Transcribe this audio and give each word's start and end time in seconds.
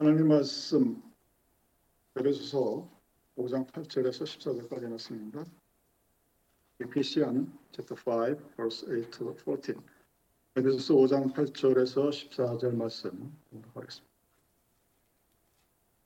하나님 0.00 0.28
말씀 0.28 1.02
에베소서 2.16 2.88
5장 3.36 3.70
8절에서 3.70 4.24
14절까지 4.24 4.88
말씀입니다. 4.88 5.44
에피시안 6.80 7.52
chapter 7.70 8.00
5 8.00 8.34
verse 8.56 8.88
8 8.88 9.10
to 9.10 9.36
14. 9.44 9.74
에베소서 10.56 10.94
5장 10.94 11.34
8절에서 11.34 12.08
14절 12.08 12.76
말씀 12.76 13.36
공독하겠습니다. 13.50 14.10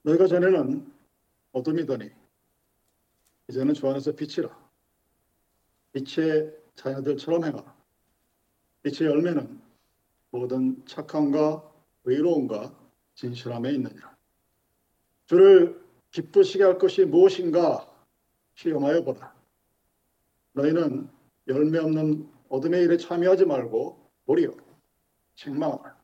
너희가 0.02 0.26
전에는 0.26 0.92
어둠이더니 1.52 2.10
이제는 3.48 3.74
주 3.74 3.88
안에서 3.88 4.10
빛이라. 4.10 4.50
빛의 5.92 6.52
자녀들처럼 6.74 7.44
행하라. 7.44 7.76
빛의 8.82 9.08
열매는 9.08 9.62
모든 10.32 10.84
착함과 10.84 11.72
의로움과 12.06 12.83
진실함에 13.14 13.72
있느니라. 13.72 14.16
주를 15.26 15.82
기쁘시게 16.10 16.62
할 16.64 16.78
것이 16.78 17.04
무엇인가 17.04 17.90
시험하여 18.54 19.02
보라. 19.02 19.34
너희는 20.52 21.08
열매 21.48 21.78
없는 21.78 22.30
어둠의 22.48 22.84
일에 22.84 22.96
참여하지 22.96 23.46
말고 23.46 24.10
도리어 24.26 24.50
책망하라. 25.34 25.96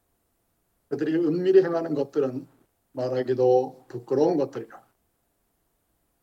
그들이 0.89 1.15
은밀히 1.15 1.63
행하는 1.63 1.95
것들은 1.95 2.47
말하기도 2.93 3.87
부끄러운 3.89 4.37
것들이라. 4.37 4.85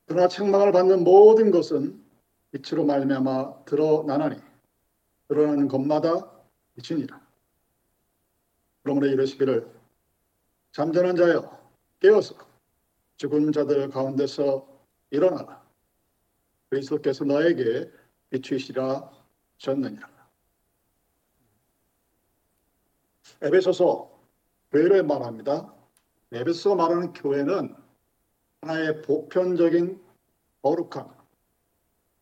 그러나 0.05 0.27
책망을 0.27 0.71
받는 0.71 1.03
모든 1.03 1.51
것은 1.51 2.03
빛으로 2.51 2.85
말미암아 2.85 3.65
드러나나니 3.65 4.37
드러나는 5.27 5.67
것마다 5.67 6.31
빛이니라. 6.75 7.25
그러므로 8.83 9.07
이르시기를 9.07 9.76
잠자는 10.77 11.15
자여 11.15 11.59
깨어서 11.99 12.35
죽은 13.15 13.51
자들 13.51 13.89
가운데서 13.89 14.79
일어나라. 15.09 15.65
그리스도께서 16.69 17.25
너에게 17.25 17.89
비추시라 18.29 19.11
셨느니라. 19.57 20.07
에베소서 23.41 24.21
교회를 24.71 25.01
말합니다. 25.01 25.73
에베소서 26.31 26.75
말하는 26.75 27.11
교회는 27.13 27.75
하나의 28.61 29.01
보편적인 29.01 29.99
거룩한 30.61 31.09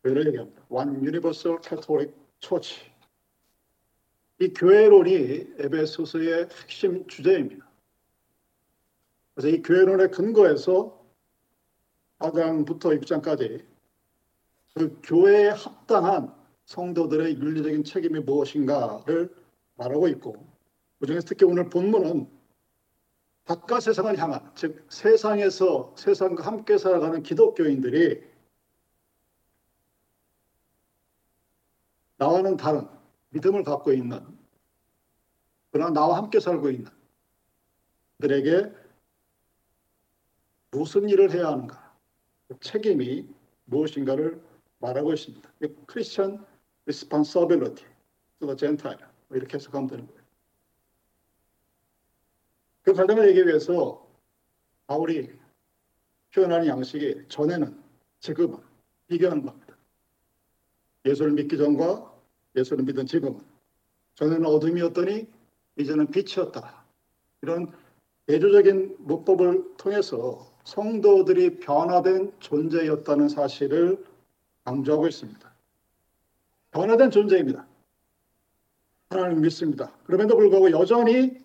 교회를 0.02 0.28
얘기합니다. 0.28 0.62
One 0.70 0.96
Universal 0.96 1.58
Catholic 1.62 2.10
Church. 2.40 2.90
이 4.40 4.48
교회론이 4.48 5.56
에베소서의 5.58 6.48
핵심 6.62 7.06
주제입니다. 7.06 7.65
그래서 9.36 9.54
이 9.54 9.62
교회론의 9.62 10.10
근거에서 10.12 10.98
4장부터 12.18 12.98
6장까지 12.98 13.66
그 14.74 14.98
교회에 15.02 15.50
합당한 15.50 16.34
성도들의 16.64 17.36
윤리적인 17.36 17.84
책임이 17.84 18.20
무엇인가를 18.20 19.34
말하고 19.74 20.08
있고 20.08 20.46
그중에서 21.00 21.26
특히 21.28 21.44
오늘 21.44 21.68
본문은 21.68 22.30
바깥 23.44 23.82
세상을 23.82 24.16
향한 24.18 24.50
즉 24.54 24.86
세상에서 24.88 25.94
세상과 25.98 26.46
함께 26.46 26.78
살아가는 26.78 27.22
기독교인들이 27.22 28.22
나와는 32.16 32.56
다른 32.56 32.88
믿음을 33.28 33.64
갖고 33.64 33.92
있는 33.92 34.26
그러나 35.70 35.90
나와 35.92 36.16
함께 36.16 36.40
살고 36.40 36.70
있는 36.70 36.90
들에게 38.18 38.85
무슨 40.76 41.08
일을 41.08 41.32
해야 41.32 41.48
하는가 41.48 41.96
그 42.48 42.58
책임이 42.60 43.26
무엇인가를 43.64 44.38
말하고 44.78 45.14
있습니다. 45.14 45.50
크리스천 45.86 46.44
responsibility 46.84 47.86
to 48.38 48.46
the 48.46 48.56
Gentile 48.56 49.02
뭐 49.28 49.38
이렇게 49.38 49.54
해석하면 49.54 49.88
되는 49.88 50.06
거예요. 50.06 50.20
그 52.82 52.92
관점을 52.92 53.26
얘기하기 53.30 53.48
위해서 53.48 54.06
바울이 54.86 55.32
표현하는 56.34 56.66
양식이 56.66 57.24
전에는 57.28 57.82
지금은 58.20 58.58
비교하는 59.08 59.44
겁니다. 59.44 59.76
예수를 61.06 61.32
믿기 61.32 61.56
전과 61.56 62.14
예수를 62.54 62.84
믿은 62.84 63.06
지금은 63.06 63.40
전에는 64.14 64.44
어둠이었더니 64.44 65.26
이제는 65.78 66.10
빛이었다. 66.10 66.84
이런 67.42 67.72
대조적인 68.26 68.96
문법을 68.98 69.76
통해서 69.78 70.55
성도들이 70.66 71.60
변화된 71.60 72.32
존재였다는 72.40 73.28
사실을 73.28 74.04
강조하고 74.64 75.06
있습니다. 75.06 75.54
변화된 76.72 77.10
존재입니다. 77.12 77.64
하나님 79.08 79.42
믿습니다. 79.42 79.92
그럼에도 80.04 80.36
불구하고 80.36 80.72
여전히 80.72 81.38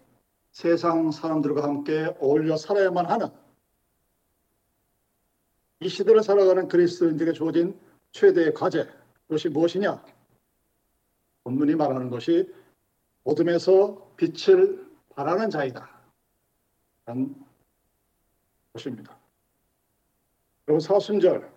세상 0.52 1.12
사람들과 1.12 1.64
함께 1.64 2.14
어울려 2.20 2.58
살아야만 2.58 3.06
하는 3.06 3.28
이 5.82 5.88
시대를 5.88 6.24
살아가는 6.24 6.68
그리스도인들에게 6.68 7.34
주어진 7.34 7.80
최대의 8.12 8.56
과제 8.56 8.90
그것이 9.28 9.50
무엇이냐? 9.50 10.04
본문이 11.44 11.76
말하는 11.76 12.10
것이 12.10 12.52
어둠에서 13.24 14.14
빛을 14.18 14.84
발하는 15.16 15.52
자이다. 15.52 15.90
것입니다. 18.74 19.18
그리고 20.66 20.80
사순절, 20.80 21.52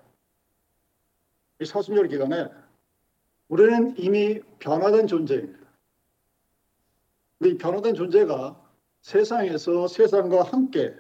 이 1.60 1.64
사순절 1.64 2.08
기간에 2.08 2.48
우리는 3.48 3.96
이미 3.98 4.40
변화된 4.58 5.06
존재입니다. 5.06 5.64
이 7.44 7.56
변화된 7.56 7.94
존재가 7.94 8.60
세상에서 9.02 9.86
세상과 9.86 10.44
함께 10.44 10.94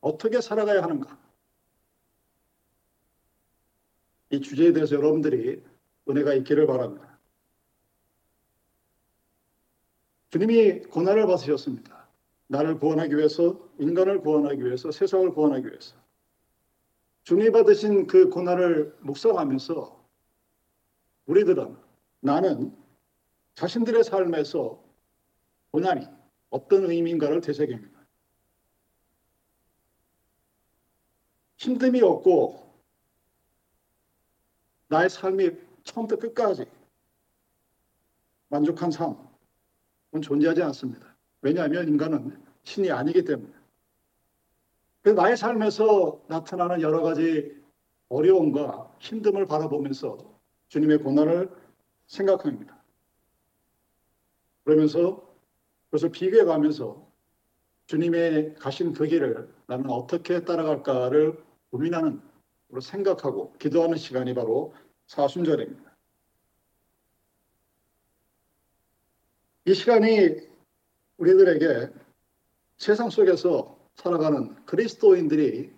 어떻게 0.00 0.40
살아가야 0.40 0.82
하는가? 0.82 1.18
이 4.30 4.40
주제에 4.40 4.72
대해서 4.72 4.96
여러분들이 4.96 5.62
은혜가 6.08 6.34
있기를 6.34 6.66
바랍니다. 6.66 7.18
주님이 10.30 10.80
고난을 10.82 11.26
받으셨습니다. 11.26 11.95
나를 12.48 12.78
구원하기 12.78 13.16
위해서, 13.16 13.58
인간을 13.78 14.20
구원하기 14.20 14.64
위해서, 14.64 14.90
세상을 14.90 15.32
구원하기 15.32 15.66
위해서. 15.66 15.96
주님이 17.24 17.50
받으신 17.50 18.06
그 18.06 18.28
고난을 18.30 18.98
묵상하면서 19.00 20.04
우리들은 21.26 21.76
나는 22.20 22.76
자신들의 23.54 24.04
삶에서 24.04 24.80
고난이 25.72 26.06
어떤 26.50 26.88
의미인가를 26.88 27.40
되새깁니다. 27.40 27.96
힘듦이 31.56 32.02
없고 32.02 32.72
나의 34.88 35.10
삶이 35.10 35.50
처음부터 35.82 36.20
끝까지 36.20 36.66
만족한 38.48 38.92
삶은 38.92 40.22
존재하지 40.22 40.62
않습니다. 40.62 41.15
왜냐하면 41.46 41.86
인간은 41.86 42.42
신이 42.64 42.90
아니기 42.90 43.22
때문에. 43.22 43.52
나의 45.14 45.36
삶에서 45.36 46.20
나타나는 46.26 46.80
여러 46.80 47.02
가지 47.02 47.54
어려움과 48.08 48.92
힘듦을 48.98 49.46
바라보면서 49.46 50.18
주님의 50.66 50.98
고난을 50.98 51.48
생각합니다. 52.08 52.82
그러면서 54.64 55.24
그것을 55.84 56.10
비교해 56.10 56.44
가면서 56.44 57.06
주님의 57.86 58.56
가신 58.56 58.92
그 58.92 59.06
길을 59.06 59.48
나는 59.68 59.88
어떻게 59.88 60.44
따라갈까를 60.44 61.40
고민하는, 61.70 62.20
생각하고 62.80 63.52
기도하는 63.60 63.96
시간이 63.96 64.34
바로 64.34 64.74
사순절입니다. 65.06 65.96
이 69.66 69.74
시간이 69.74 70.55
우리들에게 71.18 71.92
세상 72.76 73.10
속에서 73.10 73.78
살아가는 73.94 74.54
그리스도인들이 74.66 75.72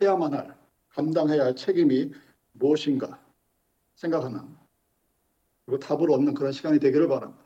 해야만 0.00 0.34
할, 0.34 0.56
감당해야 0.90 1.44
할 1.44 1.56
책임이 1.56 2.12
무엇인가 2.52 3.20
생각하는, 3.96 4.40
그리고 5.66 5.80
답을 5.80 6.10
얻는 6.10 6.34
그런 6.34 6.52
시간이 6.52 6.78
되기를 6.78 7.08
바랍니다. 7.08 7.42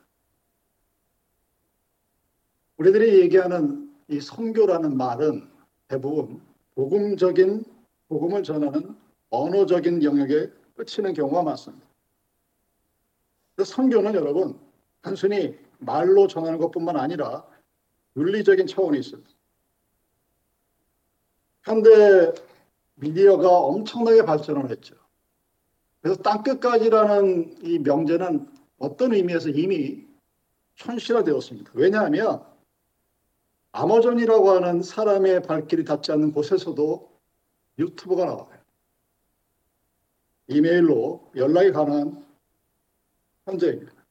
우리들이 2.76 3.20
얘기하는 3.20 3.94
이 4.08 4.20
선교라는 4.20 4.96
말은 4.96 5.48
대부분 5.88 6.42
복음적인 6.74 7.64
복음을 8.08 8.42
전하는 8.42 8.96
언어적인 9.30 10.02
영역에 10.02 10.50
끝이는 10.74 11.14
경우가 11.14 11.42
많습니다. 11.42 11.86
선교는 13.64 14.14
여러분 14.14 14.58
단순히 15.00 15.58
말로 15.84 16.26
전하는 16.26 16.58
것뿐만 16.58 16.96
아니라 16.96 17.46
윤리적인 18.16 18.66
차원이 18.66 18.98
있습니다. 18.98 19.30
현대 21.64 22.32
미디어가 22.94 23.48
엄청나게 23.48 24.24
발전을 24.24 24.70
했죠. 24.70 24.96
그래서 26.00 26.20
땅끝까지라는 26.22 27.62
이 27.62 27.78
명제는 27.78 28.48
어떤 28.78 29.14
의미에서 29.14 29.50
이미 29.50 30.04
현실화되었습니다. 30.76 31.72
왜냐하면 31.74 32.44
아마존이라고 33.70 34.50
하는 34.50 34.82
사람의 34.82 35.42
발길이 35.42 35.84
닿지 35.84 36.12
않는 36.12 36.32
곳에서도 36.32 37.10
유튜브가 37.78 38.24
나와요. 38.24 38.62
이메일로 40.48 41.30
연락이 41.36 41.70
가능한 41.70 42.26
현재입니다. 43.46 44.01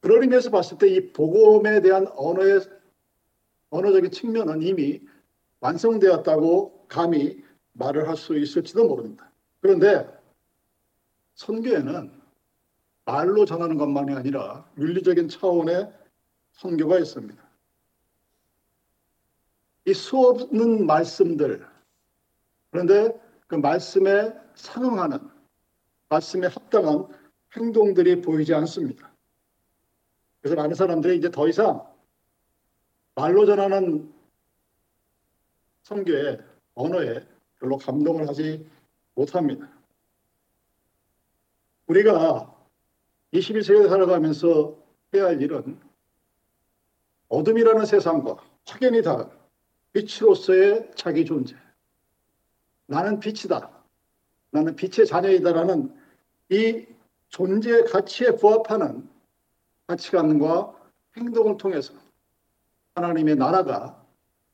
그런 0.00 0.22
의미에서 0.22 0.50
봤을 0.50 0.78
때 0.78 0.88
이 0.88 1.12
복음에 1.12 1.80
대한 1.80 2.06
언어의 2.16 2.60
언어적인 3.70 4.10
측면은 4.10 4.62
이미 4.62 5.00
완성되었다고 5.60 6.86
감히 6.88 7.42
말을 7.72 8.08
할 8.08 8.16
수 8.16 8.36
있을지도 8.36 8.86
모릅니다. 8.88 9.30
그런데 9.60 10.08
선교에는 11.34 12.10
말로 13.04 13.44
전하는 13.44 13.76
것만이 13.76 14.12
아니라 14.14 14.68
윤리적인 14.78 15.28
차원의 15.28 15.92
선교가 16.52 16.98
있습니다. 16.98 17.50
이 19.86 19.94
수없는 19.94 20.86
말씀들 20.86 21.66
그런데 22.70 23.18
그 23.46 23.54
말씀에 23.56 24.32
상응하는 24.54 25.18
말씀에 26.08 26.46
합당한 26.46 27.06
행동들이 27.56 28.20
보이지 28.20 28.54
않습니다. 28.54 29.09
그래서 30.40 30.56
많은 30.56 30.74
사람들이 30.74 31.18
이제 31.18 31.30
더 31.30 31.48
이상 31.48 31.86
말로 33.14 33.44
전하는 33.44 34.12
성교의 35.82 36.40
언어에 36.74 37.26
별로 37.58 37.76
감동을 37.76 38.28
하지 38.28 38.66
못합니다. 39.14 39.68
우리가 41.86 42.56
21세기에 43.34 43.88
살아가면서 43.88 44.76
해야 45.12 45.26
할 45.26 45.42
일은 45.42 45.78
어둠이라는 47.28 47.84
세상과 47.84 48.36
확연히 48.66 49.02
다른 49.02 49.28
빛으로서의 49.92 50.92
자기 50.94 51.24
존재. 51.24 51.56
나는 52.86 53.18
빛이다. 53.18 53.70
나는 54.50 54.76
빛의 54.76 55.06
자녀이다라는 55.06 55.94
이 56.50 56.86
존재 57.28 57.82
가치에 57.84 58.36
부합하는 58.36 59.08
가치관과 59.90 60.72
행동을 61.16 61.56
통해서 61.56 61.92
하나님의 62.94 63.36
나라가 63.36 64.04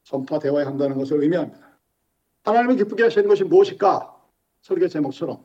전파되어야 0.04 0.66
한다는 0.66 0.96
것을 0.96 1.22
의미합니다. 1.22 1.76
하나님을 2.44 2.76
기쁘게 2.76 3.02
하시는 3.04 3.28
것이 3.28 3.44
무엇일까? 3.44 4.14
설교 4.62 4.88
제목처럼 4.88 5.44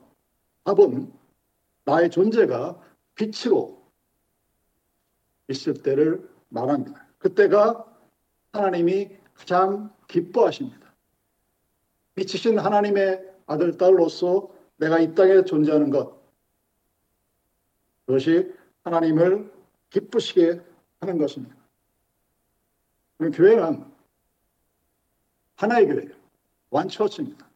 답은 0.64 1.12
나의 1.84 2.10
존재가 2.10 2.80
빛으로 3.16 3.82
있을 5.50 5.74
때를 5.82 6.30
말합니다. 6.50 7.08
그때가 7.18 7.86
하나님이 8.54 9.18
가장 9.34 9.94
기뻐하십니다. 10.08 10.94
빛이신 12.16 12.60
하나님의 12.60 13.30
아들, 13.48 13.78
딸로서 13.78 14.54
내가 14.78 15.00
이 15.00 15.14
땅에 15.16 15.44
존재하는 15.44 15.90
것, 15.90 16.22
그것이 18.06 18.54
하나님을 18.84 19.51
기쁘시게 19.92 20.62
하는 21.00 21.18
것입니다. 21.18 21.56
교회는 23.20 23.86
하나의 25.56 25.88
교회, 25.88 26.08
one 26.72 26.86
church입니다. 26.86 27.48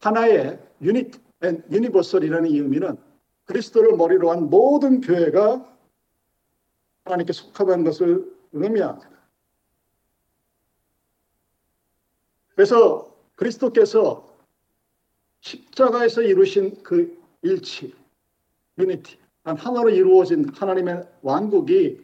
하나의 0.00 0.58
unit 0.80 1.20
and 1.42 1.62
universal이라는 1.70 2.50
이 2.50 2.58
의미는 2.58 2.96
그리스도를 3.44 3.96
머리로 3.96 4.30
한 4.30 4.48
모든 4.48 5.00
교회가 5.00 5.68
하나님께 7.04 7.32
속하다는 7.32 7.84
것을 7.84 8.32
의미합니다. 8.52 9.10
그래서 12.54 13.12
그리스도께서 13.34 14.32
십자가에서 15.40 16.22
이루신 16.22 16.82
그 16.84 17.20
일치, 17.42 17.94
unity, 18.78 19.18
하나로 19.44 19.90
이루어진 19.90 20.48
하나님의 20.54 21.08
왕국이 21.22 22.00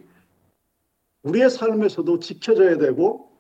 우리의 1.22 1.50
삶에서도 1.50 2.18
지켜져야 2.18 2.78
되고 2.78 3.30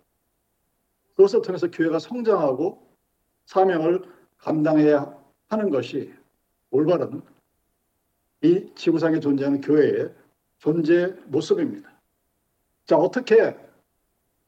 그것을 1.16 1.42
통해서 1.42 1.70
교회가 1.70 1.98
성장하고 1.98 2.86
사명을 3.46 4.02
감당해야 4.38 5.16
하는 5.48 5.70
것이 5.70 6.12
올바른 6.70 7.22
이 8.42 8.70
지구상에 8.76 9.18
존재하는 9.18 9.60
교회의 9.60 10.14
존재 10.58 11.08
모습입니다. 11.26 11.90
자, 12.86 12.96
어떻게 12.96 13.56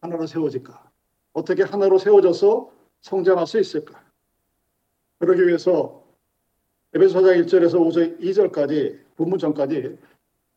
하나로 0.01 0.27
세워질까? 0.27 0.91
어떻게 1.33 1.63
하나로 1.63 1.99
세워져서 1.99 2.73
성장할 3.01 3.47
수 3.47 3.59
있을까? 3.59 4.03
그러기 5.19 5.47
위해서 5.47 6.00
에베소서 6.93 7.29
1절에서 7.29 7.75
5절, 7.75 8.21
2절까지 8.21 8.99
본문전까지 9.17 9.99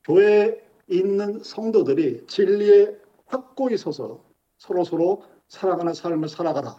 교회에 0.04 0.62
있는 0.88 1.40
성도들이 1.44 2.26
진리에 2.26 2.98
확고히 3.28 3.78
서서 3.78 4.24
서로 4.58 4.84
서로 4.84 5.24
살아가는 5.48 5.94
삶을 5.94 6.28
살아가라. 6.28 6.76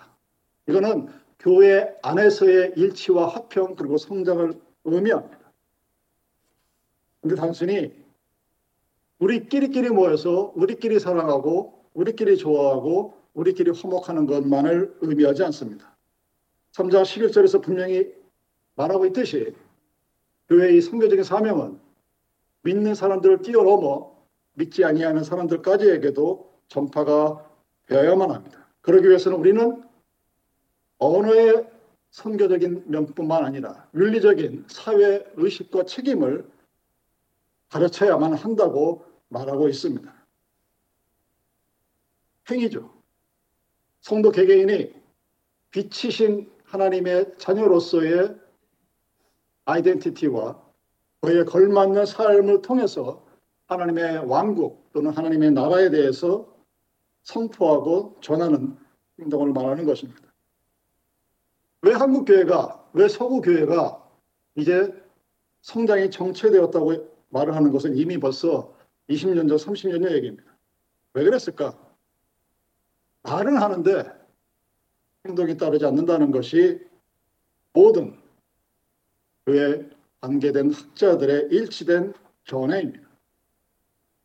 이거는 0.69 1.09
교회 1.39 1.95
안에서의 2.03 2.73
일치와 2.77 3.29
화평 3.29 3.77
그리고 3.77 3.97
성장을 3.97 4.61
의미합니다. 4.85 5.39
근데 7.21 7.37
단순히 7.37 7.95
우리끼리끼리 9.19 9.91
모여서 9.91 10.53
우리끼리 10.57 10.99
사랑하고 10.99 11.85
우리끼리 11.95 12.37
좋아하고 12.37 13.15
우리끼리 13.35 13.71
화목하는 13.71 14.27
것만을 14.27 14.97
의미하지 15.00 15.45
않습니다. 15.45 15.97
3장 16.73 17.03
11절에서 17.03 17.62
분명히 17.62 18.12
말하고 18.75 19.06
있듯이 19.06 19.55
교회의 20.49 20.81
선교적인 20.81 21.25
사명은 21.25 21.81
믿는 22.62 22.94
사람들을 22.94 23.43
뛰어넘어 23.43 24.15
믿지 24.55 24.85
아니하는 24.85 25.25
사람들까지에게도 25.25 26.53
전파가 26.69 27.50
되어야만 27.87 28.31
합니다. 28.31 28.69
그러기 28.81 29.09
위해서는 29.09 29.38
우리는 29.38 29.83
언어의 30.99 31.69
선교적인 32.11 32.85
면뿐만 32.87 33.45
아니라 33.45 33.88
윤리적인 33.95 34.66
사회 34.69 35.25
의식과 35.35 35.85
책임을 35.85 36.49
가르쳐야만 37.71 38.35
한다고 38.35 39.04
말하고 39.28 39.69
있습니다. 39.69 40.14
행위죠. 42.50 42.95
성도 44.00 44.31
개개인이 44.31 44.95
빛이신 45.71 46.52
하나님의 46.64 47.35
자녀로서의 47.38 48.44
아이덴티티와 49.64 50.62
그에 51.21 51.44
걸맞는 51.44 52.06
삶을 52.06 52.62
통해서 52.62 53.25
하나님의 53.66 54.26
왕국 54.26 54.90
또는 54.92 55.11
하나님의 55.11 55.52
나라에 55.52 55.90
대해서 55.90 56.54
선포하고 57.23 58.18
전하는 58.21 58.76
행동을 59.18 59.52
말하는 59.52 59.87
것입니다. 59.87 60.23
왜 61.83 61.92
한국 61.92 62.26
교회가 62.26 62.90
왜 62.92 63.09
서구 63.09 63.40
교회가 63.40 64.02
이제 64.56 64.92
성장이 65.62 66.11
정체되었다고 66.11 67.14
말을 67.30 67.56
하는 67.56 67.73
것은 67.73 67.97
이미 67.97 68.18
벌써 68.18 68.75
20년 69.09 69.49
전, 69.49 69.56
30년 69.56 70.02
전 70.02 70.12
얘기입니다. 70.12 70.56
왜 71.14 71.25
그랬을까? 71.25 71.78
말은 73.23 73.56
하는데 73.56 74.04
행동이 75.26 75.56
따르지 75.56 75.87
않는다는 75.87 76.30
것이 76.30 76.80
모든 77.73 78.24
그에 79.45 79.89
관계된 80.21 80.73
학자들의 80.73 81.49
일치된 81.51 82.15
견해입니다. 82.45 83.09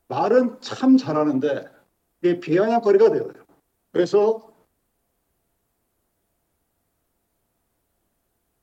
말은 0.08 0.62
참 0.62 0.98
잘하는데 0.98 1.70
이게 2.22 2.40
비아냥거리가 2.40 3.12
되어요. 3.12 3.34
그래서 3.92 4.50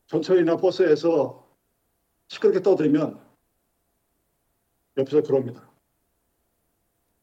전철이나 0.07 0.57
버스에서 0.57 1.47
시끄럽게 2.29 2.63
떠들면 2.63 3.21
옆에서 4.97 5.23
그럽니다. 5.23 5.69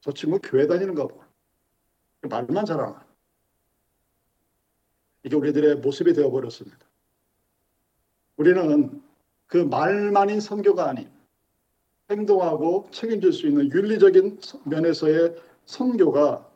저 0.02 0.12
친구 0.12 0.40
교회 0.40 0.68
다니는가 0.68 1.08
봐. 1.08 1.28
말만 2.22 2.66
잘하나. 2.66 3.06
이게 5.24 5.36
우리들의 5.36 5.78
모습이 5.78 6.14
되어버렸습니다. 6.14 6.78
우리는 8.38 9.02
그 9.54 9.60
말만인 9.60 10.40
선교가 10.40 10.90
아닌 10.90 11.08
행동하고 12.10 12.88
책임질 12.90 13.32
수 13.32 13.46
있는 13.46 13.72
윤리적인 13.72 14.40
면에서의 14.64 15.36
선교가 15.68 16.50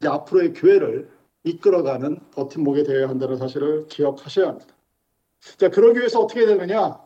이제 0.00 0.08
앞으로의 0.08 0.54
교회를 0.54 1.10
이끌어가는 1.44 2.20
버팀목이 2.30 2.84
되어야 2.84 3.06
한다는 3.06 3.36
사실을 3.36 3.86
기억하셔야 3.88 4.48
합니다. 4.48 4.74
자, 5.58 5.68
그러기 5.68 5.98
위해서 5.98 6.20
어떻게 6.20 6.46
되느냐? 6.46 6.98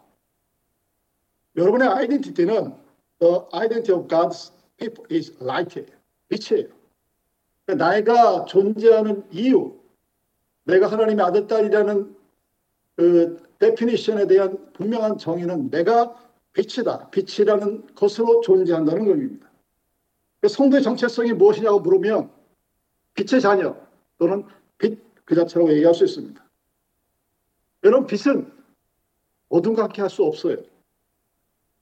여러분의 1.56 1.88
identity는 1.88 2.72
the 3.18 3.40
identity 3.52 3.98
of 3.98 4.06
God's 4.06 4.52
people 4.76 5.04
is 5.10 5.36
light. 5.42 5.84
빛이에요. 6.28 6.68
그러니까 7.64 7.90
내가 7.90 8.44
존재하는 8.44 9.24
이유, 9.32 9.76
내가 10.62 10.86
하나님의 10.86 11.26
아들, 11.26 11.48
딸이라는 11.48 12.16
그 12.94 13.45
definition에 13.58 14.26
대한 14.26 14.72
분명한 14.72 15.18
정의는 15.18 15.70
내가 15.70 16.14
빛이다. 16.52 17.10
빛이라는 17.10 17.94
것으로 17.94 18.40
존재한다는 18.40 19.08
의미입니다. 19.08 19.50
그 20.40 20.48
성도의 20.48 20.82
정체성이 20.82 21.32
무엇이냐고 21.32 21.80
물으면 21.80 22.30
빛의 23.14 23.40
자녀 23.40 23.76
또는 24.18 24.44
빛 24.78 25.06
그 25.26 25.34
자체라고 25.34 25.72
얘기할 25.72 25.92
수 25.92 26.04
있습니다. 26.04 26.42
여러분 27.84 28.06
빛은 28.06 28.50
어둠과 29.48 29.84
함께 29.84 30.00
할 30.00 30.08
수 30.08 30.24
없어요. 30.24 30.56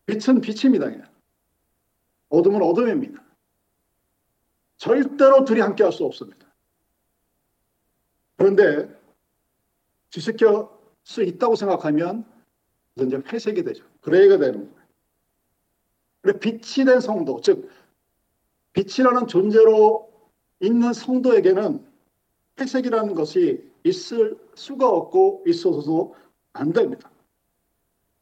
빛은 0.07 0.41
빛입니다. 0.41 0.91
그냥. 0.91 1.09
어둠은 2.31 2.63
어둠입니다. 2.63 3.23
절대로 4.79 5.45
둘이 5.45 5.61
함께 5.61 5.85
할 5.85 5.93
수 5.93 6.05
없습니다. 6.05 6.53
그런데 8.37 8.89
뒤섞일 10.11 10.74
수 11.05 11.23
있다고 11.23 11.55
생각하면 11.55 12.25
이제 12.97 13.17
회색이 13.17 13.63
되죠. 13.63 13.85
gray가 14.01 14.39
되는 14.39 14.71
거예요. 14.71 14.85
gray 16.23 16.39
빛이 16.39 16.87
된 16.87 17.01
성도, 17.01 17.41
즉 17.41 17.71
빛이라는 18.73 19.27
존재로 19.27 20.11
있는 20.61 20.93
성도에게는 20.93 21.87
회색이라는 22.59 23.15
것이 23.15 23.71
있을 23.85 24.39
수가 24.55 24.89
없고 24.89 25.45
있어서도 25.47 26.15
안 26.55 26.73
됩니다. 26.73 27.11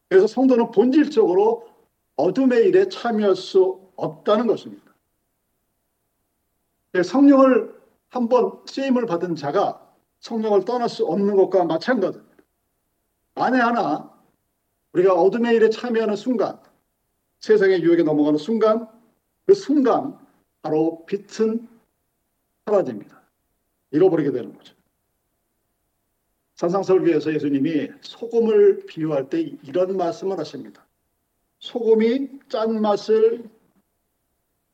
그래서 0.08 0.26
성도는 0.26 0.72
본질적으로 0.72 1.68
어둠의 2.16 2.66
일에 2.68 2.88
참여할 2.88 3.36
수 3.36 3.80
없다는 3.96 4.46
것입니다. 4.46 4.82
네, 6.92 7.02
성령을 7.02 7.80
한번 8.10 8.60
쓰임을 8.66 9.06
받은 9.06 9.36
자가 9.36 9.94
성령을 10.20 10.64
떠날 10.64 10.88
수 10.88 11.06
없는 11.06 11.36
것과 11.36 11.64
마찬가지입니다. 11.64 12.31
만에 13.34 13.58
하나 13.58 14.12
우리가 14.92 15.14
어둠의 15.14 15.56
일에 15.56 15.70
참여하는 15.70 16.16
순간, 16.16 16.60
세상의 17.38 17.82
유혹에 17.82 18.02
넘어가는 18.02 18.38
순간, 18.38 18.88
그 19.46 19.54
순간 19.54 20.18
바로 20.60 21.04
빛은 21.06 21.68
사라집니다. 22.66 23.22
잃어버리게 23.90 24.32
되는 24.32 24.54
거죠. 24.56 24.74
산상설교에서 26.54 27.34
예수님이 27.34 27.90
소금을 28.02 28.86
비유할 28.86 29.28
때 29.28 29.40
이런 29.40 29.96
말씀을 29.96 30.38
하십니다. 30.38 30.86
소금이 31.58 32.40
짠 32.48 32.80
맛을 32.80 33.48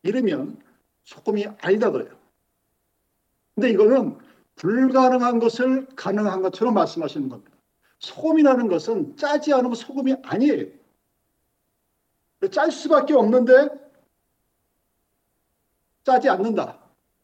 잃으면 0.03 0.61
소금이 1.05 1.47
아니다 1.63 1.91
그래요. 1.91 2.17
근데 3.55 3.71
이거는 3.71 4.19
불가능한 4.57 5.39
것을 5.39 5.87
가능한 5.97 6.43
것처럼 6.43 6.75
말씀하시는 6.75 7.29
겁니다. 7.29 7.58
소금이라는 7.99 8.69
것은 8.69 9.17
짜지 9.17 9.53
않으면 9.53 9.75
소금이 9.75 10.17
아니에요. 10.23 10.67
짤 12.53 12.71
수밖에 12.71 13.15
없는데 13.15 13.69
짜지 16.05 16.29
않는다. 16.29 16.79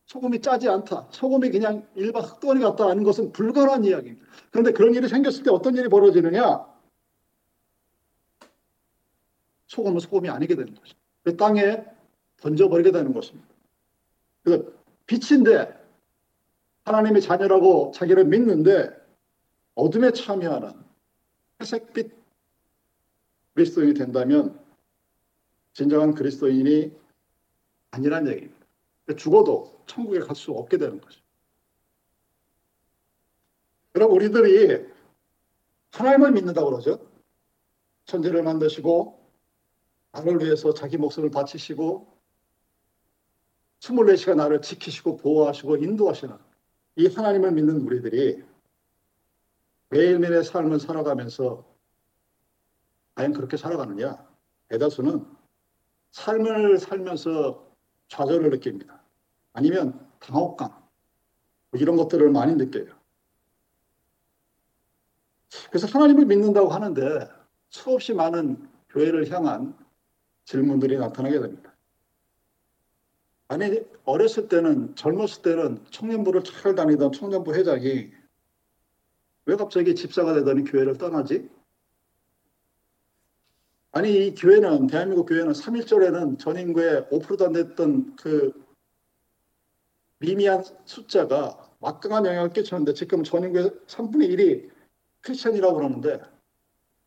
소금이 0.06 0.40
짜지 0.40 0.68
않다. 0.68 1.08
소금이 1.10 1.50
그냥 1.50 1.88
일반 1.94 2.22
흙덩어리 2.24 2.60
같다 2.60 2.88
하는 2.88 3.04
것은 3.04 3.32
불가능한 3.32 3.84
이야기입니다. 3.84 4.26
그런데 4.50 4.72
그런 4.72 4.94
일이 4.94 5.08
생겼을 5.08 5.44
때 5.44 5.50
어떤 5.50 5.76
일이 5.76 5.88
벌어지느냐? 5.88 6.66
소금은 9.68 10.00
소금이 10.00 10.28
아니게 10.28 10.56
되는 10.56 10.74
거죠. 10.74 10.96
그 11.22 11.36
땅에 11.36 11.84
던져버리게 12.38 12.92
되는 12.92 13.14
것입니다. 13.14 13.48
그래서 14.42 14.64
빛인데 15.06 15.72
하나님의 16.84 17.22
자녀라고 17.22 17.92
자기를 17.94 18.26
믿는데 18.26 19.03
어둠에 19.74 20.12
참여하는 20.12 20.72
회색빛 21.60 22.12
그리스도인이 23.54 23.94
된다면 23.94 24.60
진정한 25.72 26.14
그리스도인이 26.14 26.92
아니란 27.90 28.28
얘기입니다. 28.28 28.66
죽어도 29.16 29.82
천국에 29.86 30.20
갈 30.20 30.34
수 30.34 30.52
없게 30.52 30.78
되는 30.78 31.00
거죠. 31.00 31.20
그럼 33.92 34.12
우리들이 34.12 34.86
하나님을 35.92 36.32
믿는다고 36.32 36.70
그러죠. 36.70 37.06
천지를 38.06 38.42
만드시고 38.42 39.20
나를 40.12 40.40
위해서 40.40 40.74
자기 40.74 40.96
목숨을 40.96 41.30
바치시고 41.30 42.12
24시간 43.80 44.36
나를 44.36 44.62
지키시고 44.62 45.16
보호하시고 45.18 45.76
인도하시는 45.76 46.36
이 46.96 47.06
하나님을 47.06 47.52
믿는 47.52 47.80
우리들이 47.82 48.42
매일매일의 49.90 50.44
삶을 50.44 50.80
살아가면서 50.80 51.64
과연 53.14 53.32
그렇게 53.32 53.56
살아가느냐? 53.56 54.26
대다수는 54.68 55.24
삶을 56.10 56.78
살면서 56.78 57.64
좌절을 58.08 58.50
느낍니다. 58.50 59.02
아니면 59.52 60.08
당혹감, 60.20 60.70
뭐 60.70 61.80
이런 61.80 61.96
것들을 61.96 62.30
많이 62.30 62.54
느껴요. 62.54 62.86
그래서 65.70 65.86
하나님을 65.86 66.26
믿는다고 66.26 66.68
하는데 66.68 67.28
수없이 67.68 68.14
많은 68.14 68.68
교회를 68.90 69.30
향한 69.30 69.76
질문들이 70.44 70.98
나타나게 70.98 71.40
됩니다. 71.40 71.74
아니 73.48 73.80
어렸을 74.04 74.48
때는 74.48 74.94
젊었을 74.96 75.42
때는 75.42 75.84
청년부를 75.90 76.42
잘 76.44 76.74
다니던 76.74 77.12
청년부 77.12 77.54
회장이 77.54 78.10
왜 79.46 79.56
갑자기 79.56 79.94
집사가 79.94 80.34
되더니 80.34 80.64
교회를 80.64 80.96
떠나지? 80.96 81.48
아니 83.92 84.26
이 84.26 84.34
교회는 84.34 84.88
대한민국 84.88 85.26
교회는 85.26 85.52
3.1절에는 85.52 86.38
전인구의 86.38 87.08
5%도 87.10 87.46
안 87.46 87.52
됐던 87.52 88.16
그 88.16 88.52
미미한 90.18 90.64
숫자가 90.84 91.70
막강한 91.80 92.26
영향을 92.26 92.52
끼쳤는데 92.52 92.94
지금 92.94 93.22
전인구의 93.22 93.70
3분의 93.86 94.30
1이 94.30 94.70
크리스천이라고 95.20 95.74
그러는데 95.74 96.20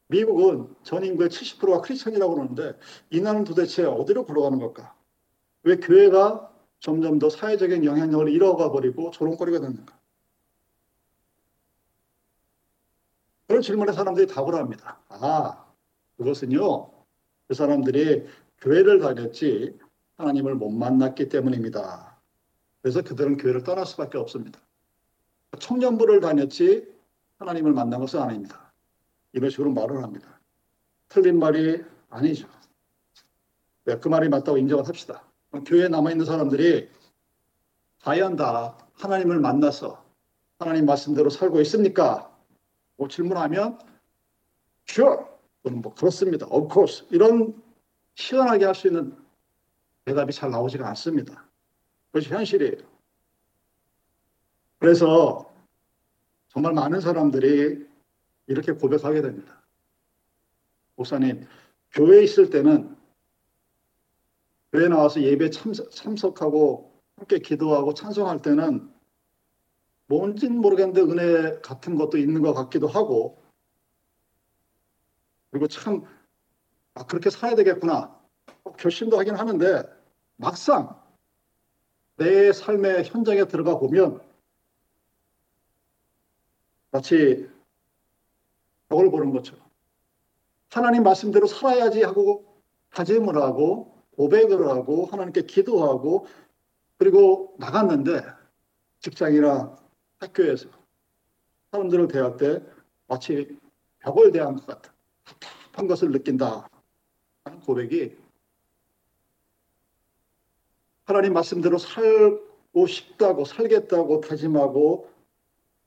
미국은 0.07 0.73
전인구의 0.83 1.29
70%가 1.29 1.81
크리스천이라고 1.81 2.35
그러는데 2.35 2.77
이 3.09 3.19
나라는 3.19 3.43
도대체 3.43 3.83
어디로 3.83 4.25
굴러가는 4.25 4.59
걸까? 4.59 4.95
왜 5.63 5.77
교회가 5.77 6.53
점점 6.79 7.19
더 7.19 7.29
사회적인 7.29 7.83
영향력을 7.83 8.29
잃어가 8.29 8.71
버리고 8.71 9.11
조롱거리가 9.11 9.59
됐는가? 9.59 9.96
그런 13.47 13.61
질문에 13.61 13.93
사람들이 13.93 14.27
답을 14.27 14.55
합니다. 14.55 14.99
아, 15.09 15.65
그것은요, 16.17 16.91
그 17.47 17.53
사람들이 17.53 18.27
교회를 18.59 18.99
다녔지 18.99 19.77
하나님을 20.17 20.55
못 20.55 20.69
만났기 20.69 21.29
때문입니다. 21.29 22.17
그래서 22.81 23.01
그들은 23.01 23.37
교회를 23.37 23.63
떠날 23.63 23.85
수밖에 23.85 24.17
없습니다. 24.17 24.59
청년부를 25.59 26.19
다녔지 26.19 26.87
하나님을 27.39 27.71
만난 27.71 27.99
것은 28.01 28.19
아닙니다. 28.19 28.73
이런 29.31 29.49
식으로 29.49 29.71
말을 29.71 30.03
합니다. 30.03 30.39
틀린 31.07 31.39
말이 31.39 31.83
아니죠. 32.09 32.47
네, 33.85 33.97
그 33.99 34.09
말이 34.09 34.27
맞다고 34.27 34.57
인정을 34.57 34.87
합시다. 34.87 35.23
교회에 35.65 35.87
남아있는 35.87 36.25
사람들이 36.25 36.89
과연 38.01 38.35
다 38.35 38.77
하나님을 38.93 39.39
만나서 39.39 40.03
하나님 40.59 40.85
말씀대로 40.85 41.29
살고 41.29 41.61
있습니까? 41.61 42.26
뭐 42.97 43.07
질문하면 43.07 43.79
sure 44.89 45.25
뭐 45.63 45.93
그렇습니다. 45.93 46.45
of 46.47 46.67
course 46.71 47.07
이런 47.11 47.61
시원하게 48.15 48.65
할 48.65 48.75
수 48.75 48.87
있는 48.87 49.15
대답이 50.05 50.33
잘 50.33 50.51
나오지가 50.51 50.87
않습니다. 50.89 51.45
그것이 52.11 52.29
현실이에요. 52.29 52.77
그래서 54.79 55.53
정말 56.49 56.73
많은 56.73 57.01
사람들이 57.01 57.85
이렇게 58.47 58.71
고백하게 58.71 59.21
됩니다. 59.21 59.61
목사님, 60.95 61.45
교회에 61.91 62.23
있을 62.23 62.49
때는 62.49 62.95
교회 64.71 64.87
나와서 64.87 65.21
예배 65.21 65.49
참석, 65.49 65.91
참석하고 65.91 66.93
함께 67.17 67.39
기도하고 67.39 67.93
찬송할 67.93 68.41
때는 68.41 68.91
뭔진 70.07 70.59
모르겠는데 70.59 71.01
은혜 71.01 71.59
같은 71.61 71.95
것도 71.95 72.17
있는 72.17 72.41
것 72.41 72.53
같기도 72.53 72.87
하고. 72.87 73.43
그리고 75.51 75.67
참 75.67 76.03
아, 76.93 77.05
그렇게 77.05 77.29
살아야 77.29 77.55
되겠구나. 77.55 78.17
결심도 78.77 79.19
하긴 79.19 79.35
하는데 79.35 79.83
막상 80.37 80.99
내 82.15 82.51
삶의 82.51 83.05
현장에 83.05 83.45
들어가 83.45 83.77
보면 83.77 84.21
마치 86.91 87.49
벽을 88.89 89.11
보는 89.11 89.31
것처럼 89.31 89.63
하나님 90.69 91.03
말씀대로 91.03 91.47
살아야지 91.47 92.03
하고 92.03 92.61
다짐을 92.91 93.35
하고 93.37 94.01
고백을 94.15 94.67
하고 94.69 95.05
하나님께 95.05 95.43
기도하고 95.43 96.27
그리고 96.97 97.55
나갔는데 97.59 98.23
직장이나 98.99 99.77
학교에서 100.19 100.69
사람들을 101.71 102.07
대할 102.07 102.37
때 102.37 102.63
마치 103.07 103.57
벽을 103.99 104.31
대한 104.31 104.55
것 104.55 104.65
같은 104.65 104.91
답답한 105.23 105.87
것을 105.87 106.11
느낀다. 106.11 106.67
하는 107.43 107.59
고백이 107.61 108.17
하나님 111.05 111.33
말씀대로 111.33 111.77
살고 111.77 112.87
싶다고 112.87 113.45
살겠다고 113.45 114.21
다짐하고 114.21 115.09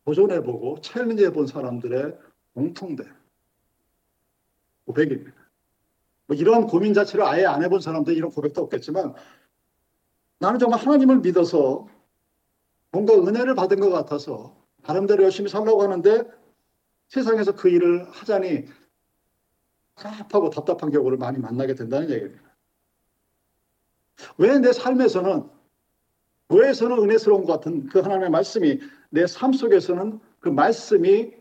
도전해보고 0.04 0.80
챌린지해본 0.80 1.46
사람들의 1.46 2.18
공통된 2.54 3.14
고백입니다. 4.86 5.32
뭐 6.26 6.36
이런 6.36 6.66
고민 6.66 6.94
자체를 6.94 7.24
아예 7.24 7.44
안 7.44 7.62
해본 7.62 7.80
사람들 7.80 8.16
이런 8.16 8.30
고백도 8.30 8.62
없겠지만 8.62 9.14
나는 10.38 10.58
정말 10.58 10.80
하나님을 10.80 11.18
믿어서 11.18 11.86
뭔가 12.92 13.14
은혜를 13.14 13.54
받은 13.54 13.80
것 13.80 13.90
같아서 13.90 14.56
나름대로 14.82 15.22
열심히 15.24 15.48
살려고 15.48 15.82
하는데 15.82 16.24
세상에서 17.08 17.54
그 17.54 17.68
일을 17.68 18.04
하자니 18.10 18.66
답답하고 19.94 20.50
답답한 20.50 20.90
경우를 20.90 21.18
많이 21.18 21.38
만나게 21.38 21.74
된다는 21.74 22.10
얘기입니다. 22.10 22.50
왜 24.38 24.58
내 24.58 24.72
삶에서는 24.72 25.48
교회에서는 26.50 26.98
은혜스러운 26.98 27.44
것 27.44 27.52
같은 27.54 27.86
그 27.86 28.00
하나님의 28.00 28.30
말씀이 28.30 28.80
내 29.10 29.24
삶 29.26 29.52
속에서는 29.52 30.20
그 30.40 30.48
말씀이 30.48 31.32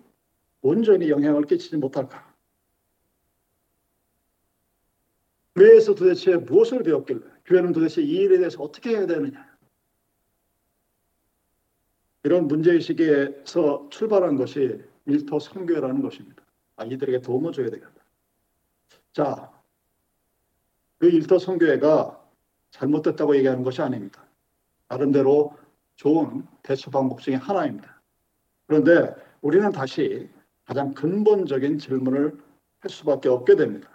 온전히 0.61 1.09
영향을 1.09 1.43
끼치지 1.45 1.77
못할까? 1.77 2.29
교회에서 5.55 5.95
도대체 5.95 6.37
무엇을 6.37 6.83
배웠길래 6.83 7.19
교회는 7.45 7.73
도대체 7.73 8.01
이 8.01 8.11
일에 8.15 8.37
대해서 8.37 8.61
어떻게 8.61 8.91
해야 8.91 9.05
되느냐? 9.07 9.48
이런 12.23 12.47
문제의식에서 12.47 13.87
출발한 13.89 14.35
것이 14.35 14.81
일터 15.05 15.39
선교회라는 15.39 16.01
것입니다. 16.01 16.43
아, 16.75 16.85
이들에게 16.85 17.21
도움을 17.21 17.51
줘야 17.51 17.69
되겠다. 17.69 17.91
자, 19.13 19.51
그 20.97 21.07
일터 21.07 21.39
선교회가 21.39 22.19
잘못됐다고 22.71 23.35
얘기하는 23.37 23.63
것이 23.63 23.81
아닙니다. 23.81 24.23
나름대로 24.87 25.57
좋은 25.95 26.45
대처 26.63 26.91
방법 26.91 27.21
중에 27.21 27.35
하나입니다. 27.35 28.01
그런데 28.67 29.15
우리는 29.41 29.71
다시 29.71 30.29
가장 30.65 30.93
근본적인 30.93 31.79
질문을 31.79 32.37
할 32.79 32.89
수밖에 32.89 33.29
없게 33.29 33.55
됩니다. 33.55 33.89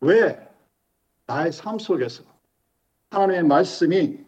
왜 0.00 0.48
나의 1.26 1.52
삶 1.52 1.78
속에서 1.78 2.24
하나님의 3.10 3.44
말씀이 3.44 4.24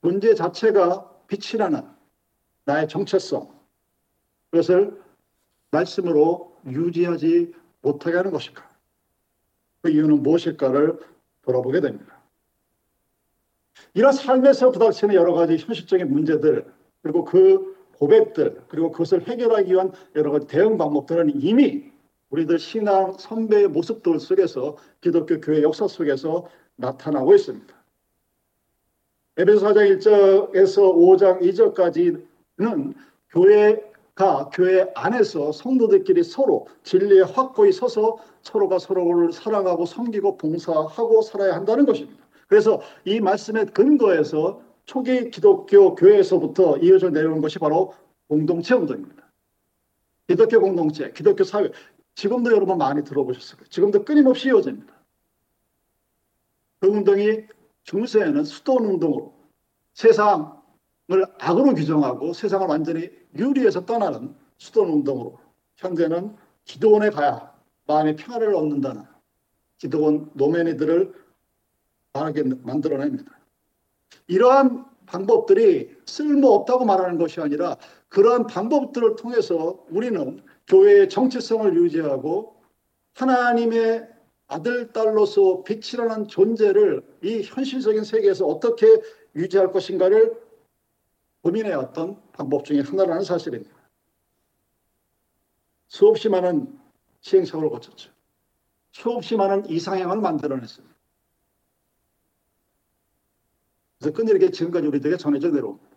문제 0.00 0.34
자체가 0.34 1.10
빛이라는 1.26 1.93
나의 2.64 2.88
정체성, 2.88 3.48
그것을 4.50 5.00
말씀으로 5.70 6.56
유지하지 6.66 7.52
못하게 7.82 8.16
하는 8.16 8.30
것일까? 8.30 8.68
그 9.82 9.90
이유는 9.90 10.22
무엇일까를 10.22 10.98
돌아보게 11.42 11.80
됩니다. 11.80 12.22
이런 13.92 14.12
삶에서 14.12 14.70
부닥치는 14.70 15.14
여러 15.14 15.34
가지 15.34 15.56
현실적인 15.56 16.10
문제들, 16.10 16.72
그리고 17.02 17.24
그 17.24 17.76
고백들, 17.98 18.62
그리고 18.68 18.90
그것을 18.90 19.28
해결하기 19.28 19.72
위한 19.72 19.92
여러 20.16 20.30
가지 20.32 20.46
대응 20.46 20.78
방법들은 20.78 21.40
이미 21.40 21.92
우리들 22.30 22.58
신앙 22.58 23.12
선배의 23.18 23.68
모습들 23.68 24.18
속에서 24.18 24.76
기독교 25.00 25.40
교회 25.40 25.62
역사 25.62 25.86
속에서 25.86 26.48
나타나고 26.76 27.34
있습니다. 27.34 27.74
에베소 29.36 29.66
4장 29.66 29.98
1절에서 29.98 30.94
5장 30.94 31.40
2절까지 31.42 32.24
는 32.58 32.94
교회가 33.30 34.50
교회 34.52 34.90
안에서 34.94 35.50
성도들끼리 35.50 36.22
서로 36.22 36.68
진리에 36.84 37.22
확고히 37.22 37.72
서서 37.72 38.18
서로가 38.42 38.78
서로를 38.78 39.32
사랑하고 39.32 39.86
섬기고 39.86 40.36
봉사하고 40.36 41.22
살아야 41.22 41.54
한다는 41.54 41.84
것입니다. 41.84 42.24
그래서 42.46 42.80
이 43.04 43.20
말씀의 43.20 43.66
근거에서 43.66 44.60
초기 44.84 45.30
기독교 45.30 45.94
교회에서부터 45.94 46.78
이어져 46.78 47.10
내려온 47.10 47.40
것이 47.40 47.58
바로 47.58 47.94
공동체 48.28 48.74
운동입니다. 48.74 49.32
기독교 50.28 50.60
공동체, 50.60 51.10
기독교 51.12 51.42
사회, 51.42 51.70
지금도 52.14 52.52
여러분 52.52 52.78
많이 52.78 53.02
들어보셨을 53.02 53.56
거예요. 53.58 53.68
지금도 53.68 54.04
끊임없이 54.04 54.48
이어집니다. 54.48 54.94
그 56.80 56.88
운동이 56.88 57.42
중세에는 57.82 58.44
수도원 58.44 58.84
운동으로 58.84 59.34
세상을 59.94 60.63
악으로 61.38 61.74
규정하고 61.74 62.32
세상을 62.32 62.66
완전히 62.66 63.10
유리해서 63.36 63.84
떠나는 63.84 64.34
수도원 64.56 64.90
운동으로 64.90 65.38
현재는 65.76 66.34
기도원에 66.64 67.10
가야 67.10 67.52
마음의 67.86 68.16
평화를 68.16 68.54
얻는다는 68.54 69.02
기도원 69.76 70.30
노매니들을 70.34 71.12
말하게 72.12 72.44
만들어냅니다. 72.62 73.38
이러한 74.28 74.86
방법들이 75.06 75.94
쓸모없다고 76.06 76.84
말하는 76.86 77.18
것이 77.18 77.40
아니라 77.40 77.76
그러한 78.08 78.46
방법들을 78.46 79.16
통해서 79.16 79.84
우리는 79.90 80.42
교회의 80.66 81.08
정체성을 81.08 81.76
유지하고 81.76 82.56
하나님의 83.14 84.08
아들, 84.46 84.92
딸로서 84.92 85.64
빛이라는 85.64 86.28
존재를 86.28 87.02
이 87.22 87.42
현실적인 87.42 88.04
세계에서 88.04 88.46
어떻게 88.46 88.86
유지할 89.34 89.72
것인가를 89.72 90.43
고민해왔던 91.44 92.22
방법 92.32 92.64
중에 92.64 92.80
하나라는 92.80 93.22
사실입니다. 93.22 93.76
수없이 95.88 96.30
많은 96.30 96.80
시행착오를 97.20 97.68
거쳤죠. 97.68 98.10
수없이 98.92 99.36
많은 99.36 99.68
이상향을 99.68 100.20
만들어냈습니다. 100.20 100.94
그래서 103.98 104.16
끈질게 104.16 104.50
지금까지 104.50 104.86
우리들에게 104.86 105.18
전해져 105.18 105.50
내려옵니다. 105.50 105.96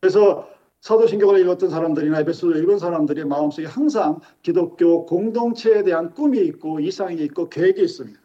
그래서 0.00 0.48
사도신경을 0.80 1.38
읽었던 1.40 1.68
사람들이나 1.68 2.20
에베소를 2.20 2.60
읽은 2.62 2.78
사람들의 2.78 3.26
마음속에 3.26 3.66
항상 3.66 4.20
기독교 4.40 5.04
공동체에 5.06 5.84
대한 5.84 6.12
꿈이 6.12 6.40
있고 6.46 6.80
이상이 6.80 7.22
있고 7.24 7.48
계획이 7.50 7.82
있습니다. 7.82 8.20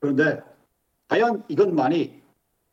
그런데 0.00 0.42
과연 1.08 1.44
이것만이 1.48 2.17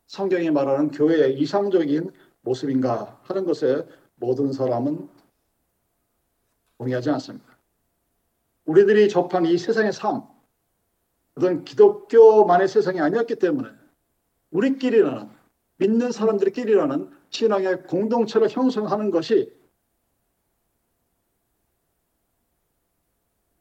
성경이 0.08 0.52
말하는 0.52 0.91
교회의 0.91 1.39
이상적인 1.39 2.12
모습인가 2.41 3.20
하는 3.24 3.46
것에 3.46 3.88
모든 4.15 4.52
사람은 4.52 5.10
동의하지 6.78 7.10
않습니다. 7.12 7.58
우리들이 8.65 9.10
접한 9.10 9.46
이 9.46 9.58
세상의 9.58 9.94
삶, 9.94 10.24
그건 11.34 11.65
기독교만의 11.65 12.68
세상이 12.68 13.00
아니었기 13.00 13.36
때문에 13.36 13.70
우리끼리는 14.52 15.30
믿는 15.78 16.12
사람들끼리라는 16.12 17.12
신앙의 17.30 17.84
공동체를 17.84 18.50
형성하는 18.50 19.12
것이 19.12 19.54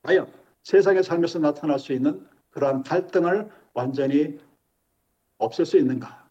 과연 0.03 0.33
세상의 0.63 1.03
삶에서 1.03 1.39
나타날 1.41 1.79
수 1.79 1.93
있는 1.93 2.27
그러한 2.51 2.83
갈등을 2.85 3.51
완전히 3.73 4.39
없앨 5.39 5.67
수 5.67 5.77
있는가? 5.77 6.24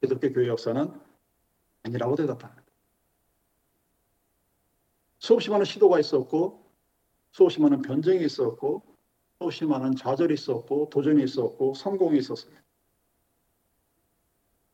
기독교 0.00 0.32
교회 0.32 0.48
역사는 0.48 0.92
아니라고 1.84 2.14
대답합니다. 2.16 2.62
수없이 5.18 5.50
많은 5.50 5.64
시도가 5.64 5.98
있었고 5.98 6.64
수없이 7.32 7.60
많은 7.60 7.82
변정이 7.82 8.24
있었고 8.24 8.82
수없이 9.38 9.64
많은 9.64 9.96
좌절이 9.96 10.34
있었고 10.34 10.88
도전이 10.90 11.22
있었고 11.24 11.74
성공이 11.74 12.18
있었습니다. 12.18 12.62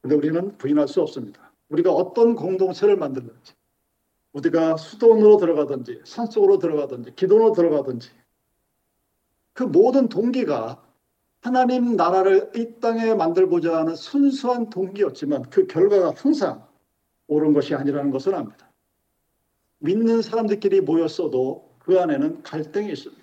근데 0.00 0.16
우리는 0.16 0.56
부인할 0.58 0.86
수 0.86 1.00
없습니다. 1.00 1.50
우리가 1.70 1.90
어떤 1.90 2.34
공동체를 2.34 2.96
만들든지, 2.96 3.54
우리가 4.32 4.76
수도원으로 4.76 5.38
들어가든지, 5.38 6.02
산속으로 6.04 6.58
들어가든지, 6.58 7.14
기도로 7.14 7.52
들어가든지, 7.52 8.10
그 9.54 9.62
모든 9.62 10.08
동기가 10.08 10.83
하나님 11.44 11.94
나라를 11.94 12.50
이 12.56 12.80
땅에 12.80 13.12
만들고자 13.12 13.76
하는 13.76 13.94
순수한 13.94 14.70
동기였지만 14.70 15.50
그 15.50 15.66
결과가 15.66 16.14
항상 16.16 16.66
옳은 17.26 17.52
것이 17.52 17.74
아니라는 17.74 18.10
것을 18.10 18.34
압니다. 18.34 18.72
믿는 19.80 20.22
사람들끼리 20.22 20.80
모였어도 20.80 21.76
그 21.80 22.00
안에는 22.00 22.42
갈등이 22.42 22.90
있습니다. 22.90 23.22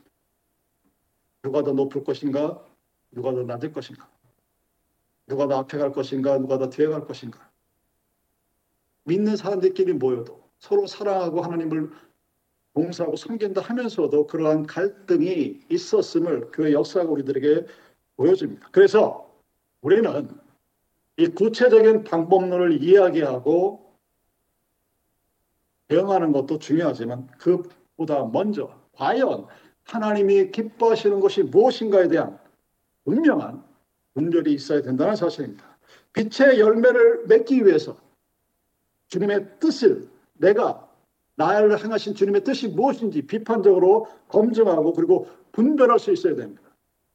누가 1.41 1.63
더 1.63 1.71
높을 1.71 2.03
것인가? 2.03 2.63
누가 3.09 3.33
더 3.33 3.41
낮을 3.41 3.73
것인가? 3.73 4.07
누가 5.25 5.47
더 5.47 5.57
앞에 5.57 5.79
갈 5.79 5.91
것인가, 5.91 6.37
누가 6.37 6.59
더 6.59 6.69
뒤에 6.69 6.89
갈 6.89 7.07
것인가. 7.07 7.49
믿는 9.05 9.35
사람들끼리 9.35 9.93
모여도 9.93 10.47
서로 10.59 10.85
사랑하고 10.85 11.41
하나님을 11.41 11.89
봉사하고 12.73 13.15
섬긴다 13.15 13.61
하면서도 13.61 14.27
그러한 14.27 14.67
갈등이 14.67 15.61
있었음을 15.71 16.51
교회 16.51 16.71
역사가 16.71 17.09
우리들에게 17.09 17.65
보여줍니다. 18.17 18.69
그래서 18.71 19.29
우리는 19.81 20.29
이 21.17 21.27
구체적인 21.27 22.03
방법론을 22.03 22.81
이야기하고 22.83 23.91
대응하는 25.87 26.31
것도 26.31 26.59
중요하지만 26.59 27.27
그보다 27.37 28.25
먼저 28.25 28.73
과연 28.93 29.47
하나님이 29.83 30.51
기뻐하시는 30.51 31.19
것이 31.19 31.43
무엇인가에 31.43 32.07
대한 32.07 32.39
분명한 33.03 33.63
분별이 34.13 34.53
있어야 34.53 34.81
된다는 34.81 35.15
사실입니다. 35.15 35.65
빛의 36.13 36.59
열매를 36.59 37.25
맺기 37.27 37.65
위해서 37.65 37.97
주님의 39.07 39.59
뜻을 39.59 40.09
내가 40.33 40.89
나를 41.35 41.81
향하신 41.83 42.15
주님의 42.15 42.43
뜻이 42.43 42.67
무엇인지 42.67 43.23
비판적으로 43.23 44.07
검증하고 44.27 44.93
그리고 44.93 45.27
분별할 45.51 45.99
수 45.99 46.11
있어야 46.11 46.35
됩니다. 46.35 46.61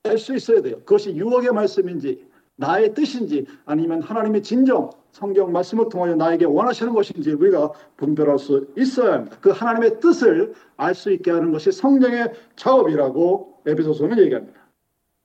알 0.07 0.19
수 0.19 0.35
있어야 0.35 0.63
돼요. 0.63 0.77
그것이 0.81 1.15
유혹의 1.15 1.53
말씀인지 1.53 2.27
나의 2.57 2.95
뜻인지 2.95 3.47
아니면 3.67 4.01
하나님의 4.03 4.43
진정 4.43 4.91
성경 5.13 5.53
말씀을 5.53 5.89
통하여 5.89 6.15
나에게 6.15 6.45
원하시는 6.47 6.93
것인지 6.93 7.33
우리가 7.33 7.73
분별할 7.97 8.39
수 8.39 8.69
있어야 8.77 9.15
합니다. 9.15 9.39
그 9.41 9.51
하나님의 9.51 10.01
뜻을 10.01 10.55
알 10.77 10.95
수 10.95 11.11
있게 11.13 11.31
하는 11.31 11.53
것이 11.53 11.73
성령의 11.73 12.33
작업이라고 12.57 13.63
에베소서는 13.67 14.19
얘기합니다. 14.19 14.61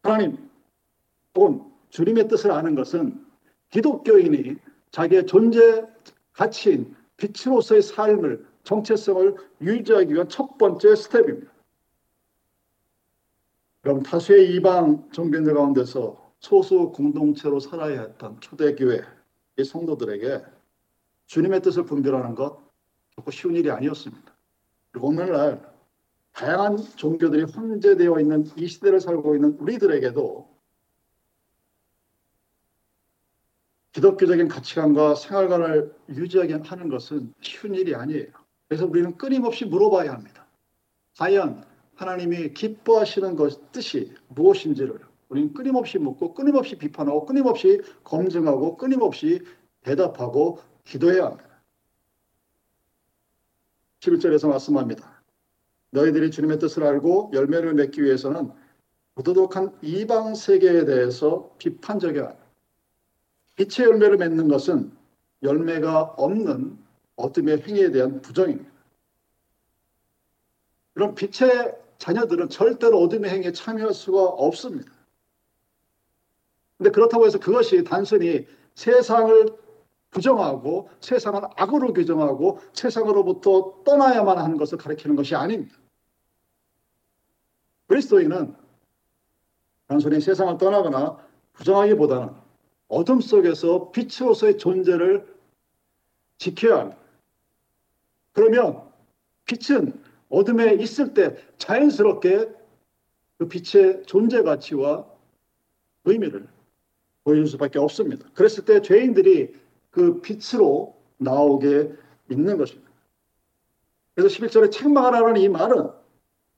하나님 0.04 0.38
혹은 1.36 1.62
주님의 1.89 2.28
뜻을 2.28 2.52
아는 2.52 2.76
것은 2.76 3.24
기독교인이 3.70 4.58
자기의 4.91 5.26
존재 5.26 5.86
가치인 6.34 6.96
빛으로서의 7.17 7.82
삶을 7.82 8.46
정체성을 8.63 9.36
유지하기 9.62 10.13
위한 10.13 10.28
첫 10.28 10.58
번째 10.58 10.96
스텝입니다. 10.96 11.52
그럼 13.82 14.04
다수의 14.04 14.54
이방 14.56 15.10
종교인들 15.12 15.54
가운데서 15.54 16.34
소수 16.39 16.91
공동체로 16.91 17.60
살아야 17.60 18.02
했던 18.02 18.39
초대교회 18.39 19.02
의 19.58 19.65
성도들에게 19.65 20.44
주님의 21.26 21.62
뜻을 21.62 21.86
분별하는 21.86 22.36
것 22.36 22.60
결코 23.15 23.32
쉬운 23.32 23.56
일이 23.56 23.70
아니었습니다. 23.70 24.36
그리고 24.91 25.08
오늘날 25.08 25.72
다양한 26.34 26.78
종교들이 26.78 27.44
혼재되어 27.44 28.20
있는 28.20 28.46
이 28.56 28.67
시대를 28.67 29.00
살고 29.00 29.36
있는 29.36 29.58
우리들에게도 29.60 30.50
기독교적인 33.91 34.48
가치관과 34.48 35.15
생활관을 35.15 35.94
유지하게 36.10 36.62
하는 36.63 36.88
것은 36.88 37.34
쉬운 37.41 37.76
일이 37.76 37.94
아니에요. 37.94 38.28
그래서 38.67 38.86
우리는 38.86 39.17
끊임없이 39.17 39.65
물어봐야 39.65 40.13
합니다. 40.13 40.48
과연 41.17 41.65
하나님이 42.01 42.53
기뻐하시는 42.53 43.35
것 43.35 43.71
뜻이 43.71 44.11
무엇인지를 44.29 44.99
우리는 45.29 45.53
끊임없이 45.53 45.99
묻고 45.99 46.33
끊임없이 46.33 46.75
비판하고 46.75 47.27
끊임없이 47.27 47.79
검증하고 48.03 48.75
끊임없이 48.75 49.41
대답하고 49.83 50.59
기도해야 50.83 51.25
합니다. 51.25 51.47
11절에서 53.99 54.49
말씀합니다. 54.49 55.21
너희들이 55.91 56.31
주님의 56.31 56.57
뜻을 56.57 56.83
알고 56.83 57.31
열매를 57.33 57.75
맺기 57.75 58.01
위해서는 58.01 58.51
부도덕한 59.13 59.77
이방 59.83 60.33
세계에 60.33 60.85
대해서 60.85 61.53
비판적이어야 61.59 62.29
합니다. 62.29 62.45
빛의 63.57 63.87
열매를 63.87 64.17
맺는 64.17 64.47
것은 64.47 64.91
열매가 65.43 66.01
없는 66.17 66.79
어둠의 67.15 67.61
행위에 67.61 67.91
대한 67.91 68.21
부정입니다. 68.21 68.71
그럼 70.93 71.15
빛의 71.15 71.81
자녀들은 72.01 72.49
절대로 72.49 72.99
어둠의 72.99 73.29
행위에 73.29 73.51
참여할 73.51 73.93
수가 73.93 74.23
없습니다. 74.23 74.91
근데 76.77 76.89
그렇다고 76.89 77.27
해서 77.27 77.37
그것이 77.37 77.83
단순히 77.83 78.47
세상을 78.73 79.55
부정하고 80.09 80.89
세상을 80.99 81.39
악으로 81.55 81.93
규정하고 81.93 82.59
세상으로부터 82.73 83.83
떠나야만 83.85 84.39
하는 84.39 84.57
것을 84.57 84.79
가리키는 84.79 85.15
것이 85.15 85.35
아닙니다. 85.35 85.77
그리스도인은 87.87 88.55
단순히 89.87 90.19
세상을 90.21 90.57
떠나거나 90.57 91.23
부정하기보다는 91.53 92.33
어둠 92.87 93.21
속에서 93.21 93.91
빛으로서의 93.91 94.57
존재를 94.57 95.31
지켜야 96.39 96.79
합니다. 96.79 96.99
그러면 98.31 98.91
빛은 99.45 100.00
어둠에 100.32 100.76
있을 100.76 101.13
때 101.13 101.36
자연스럽게 101.58 102.50
그 103.38 103.48
빛의 103.48 104.04
존재 104.06 104.41
가치와 104.41 105.06
의미를 106.06 106.48
보여줄 107.24 107.48
수밖에 107.48 107.78
없습니다. 107.80 108.28
그랬을 108.34 108.65
때 108.65 108.82
죄인들이 108.82 109.54
그 109.91 110.22
빛으로 110.22 110.96
나오게 111.17 111.91
있는 112.32 112.58
것입니다. 112.58 112.89
그래서 114.15 114.36
11절에 114.36 114.72
책망하라는 114.72 115.38
이 115.38 115.50
말은 115.50 115.89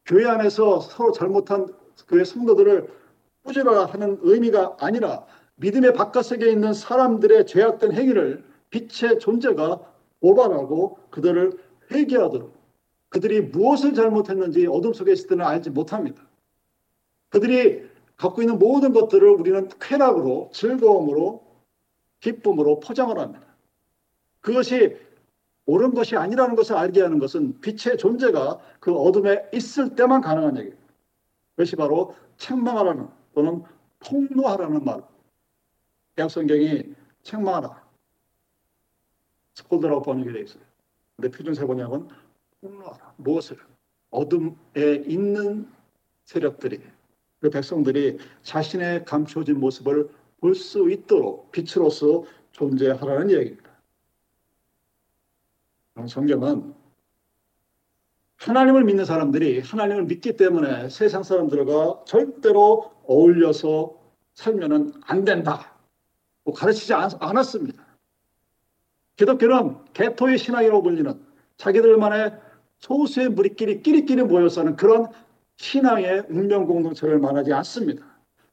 교회 0.06 0.26
안에서 0.26 0.80
서로 0.80 1.12
잘못한 1.12 1.68
교회 2.08 2.24
성도들을 2.24 2.88
꾸짖어라 3.44 3.86
하는 3.86 4.20
의미가 4.22 4.78
아니라 4.80 5.26
믿음의 5.56 5.94
바깥세계에 5.94 6.52
있는 6.52 6.74
사람들의 6.74 7.46
죄악된 7.46 7.94
행위를 7.94 8.44
빛의 8.70 9.20
존재가 9.20 9.80
오발하고 10.22 11.00
그들을 11.10 11.58
회개하도록 11.92 12.63
그들이 13.14 13.42
무엇을 13.42 13.94
잘못했는지 13.94 14.66
어둠 14.66 14.92
속에 14.92 15.14
있을 15.14 15.28
때는 15.30 15.46
알지 15.46 15.70
못합니다. 15.70 16.24
그들이 17.30 17.88
갖고 18.18 18.42
있는 18.42 18.58
모든 18.58 18.92
것들을 18.92 19.30
우리는 19.30 19.70
쾌락으로 19.80 20.50
즐거움으로 20.52 21.46
기쁨으로 22.22 22.80
포장을 22.80 23.18
합니다. 23.20 23.46
그것이 24.42 24.98
옳은 25.68 25.94
것이 25.94 26.16
아니라는 26.16 26.56
것을 26.56 26.76
알게 26.76 27.02
하는 27.02 27.20
것은 27.20 27.62
빛의 27.62 28.00
존재가 28.00 28.60
그 28.80 28.92
어둠에 28.92 29.48
있을 29.54 29.96
때만 29.96 30.22
가능한 30.22 30.58
얘기입니다. 30.58 30.84
그것이 31.52 31.76
바로 31.76 32.16
책망하라는 32.38 33.08
또는 33.36 33.64
폭로하라는 34.00 34.84
말. 34.84 35.04
대학 36.16 36.32
성경이 36.32 36.96
책망하라. 37.22 37.84
스콜드라고 39.54 40.02
번역이 40.02 40.34
되어 40.34 40.42
있어요. 40.42 40.64
근데 41.16 41.30
표준 41.30 41.54
세 41.54 41.64
번역은 41.68 42.08
폭로하라. 42.08 42.23
무엇을? 43.18 43.58
어둠에 44.10 45.04
있는 45.06 45.68
세력들이 46.26 46.82
그 47.40 47.50
백성들이 47.50 48.20
자신의 48.44 49.06
감춰진 49.06 49.60
모습을 49.60 50.10
볼 50.40 50.56
수 50.56 50.92
있도록 50.92 51.52
빛으로서 51.52 52.26
존재하라는 52.52 53.32
얘기입니다. 53.32 53.72
성경은 56.08 56.74
하나님을 58.38 58.84
믿는 58.84 59.06
사람들이 59.06 59.62
하나님을 59.62 60.04
믿기 60.04 60.36
때문에 60.36 60.90
세상 60.90 61.24
사람들과 61.24 62.04
절대로 62.06 62.92
어울려서 63.06 63.96
살면 64.34 65.02
안 65.06 65.24
된다. 65.24 65.78
뭐 66.44 66.54
가르치지 66.54 66.94
않았습니다. 66.94 67.82
기독교는 69.16 69.78
개토의 69.94 70.38
신앙이라고 70.38 70.84
불리는 70.84 71.26
자기들만의 71.56 72.38
소수의 72.84 73.30
무리끼리 73.30 73.82
끼리끼리 73.82 74.24
모여서 74.24 74.60
하는 74.60 74.76
그런 74.76 75.08
신앙의 75.56 76.26
운명 76.30 76.66
공동체를 76.66 77.18
말하지 77.18 77.54
않습니다. 77.54 78.06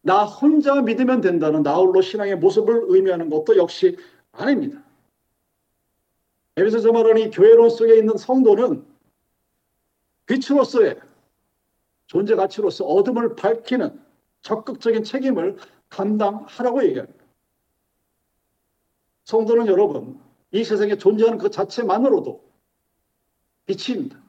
나 0.02 0.24
혼자 0.24 0.80
믿으면 0.80 1.20
된다는 1.20 1.64
나홀로 1.64 2.00
신앙의 2.00 2.36
모습을 2.36 2.84
의미하는 2.86 3.28
것도 3.28 3.56
역시 3.56 3.96
아닙니다. 4.30 4.80
에베소서 6.56 6.92
말하는 6.92 7.22
이 7.22 7.30
교회론 7.30 7.70
속에 7.70 7.96
있는 7.96 8.16
성도는 8.16 8.84
빛으로서의 10.26 11.00
존재 12.06 12.36
가치로서 12.36 12.84
어둠을 12.84 13.34
밝히는 13.34 14.00
적극적인 14.42 15.02
책임을 15.02 15.56
감당하라고 15.88 16.84
얘기합니다. 16.84 17.24
성도는 19.24 19.66
여러분, 19.66 20.20
이 20.52 20.62
세상에 20.62 20.96
존재하는 20.96 21.36
그 21.38 21.50
자체만으로도 21.50 22.49
빛입니다. 23.70 24.20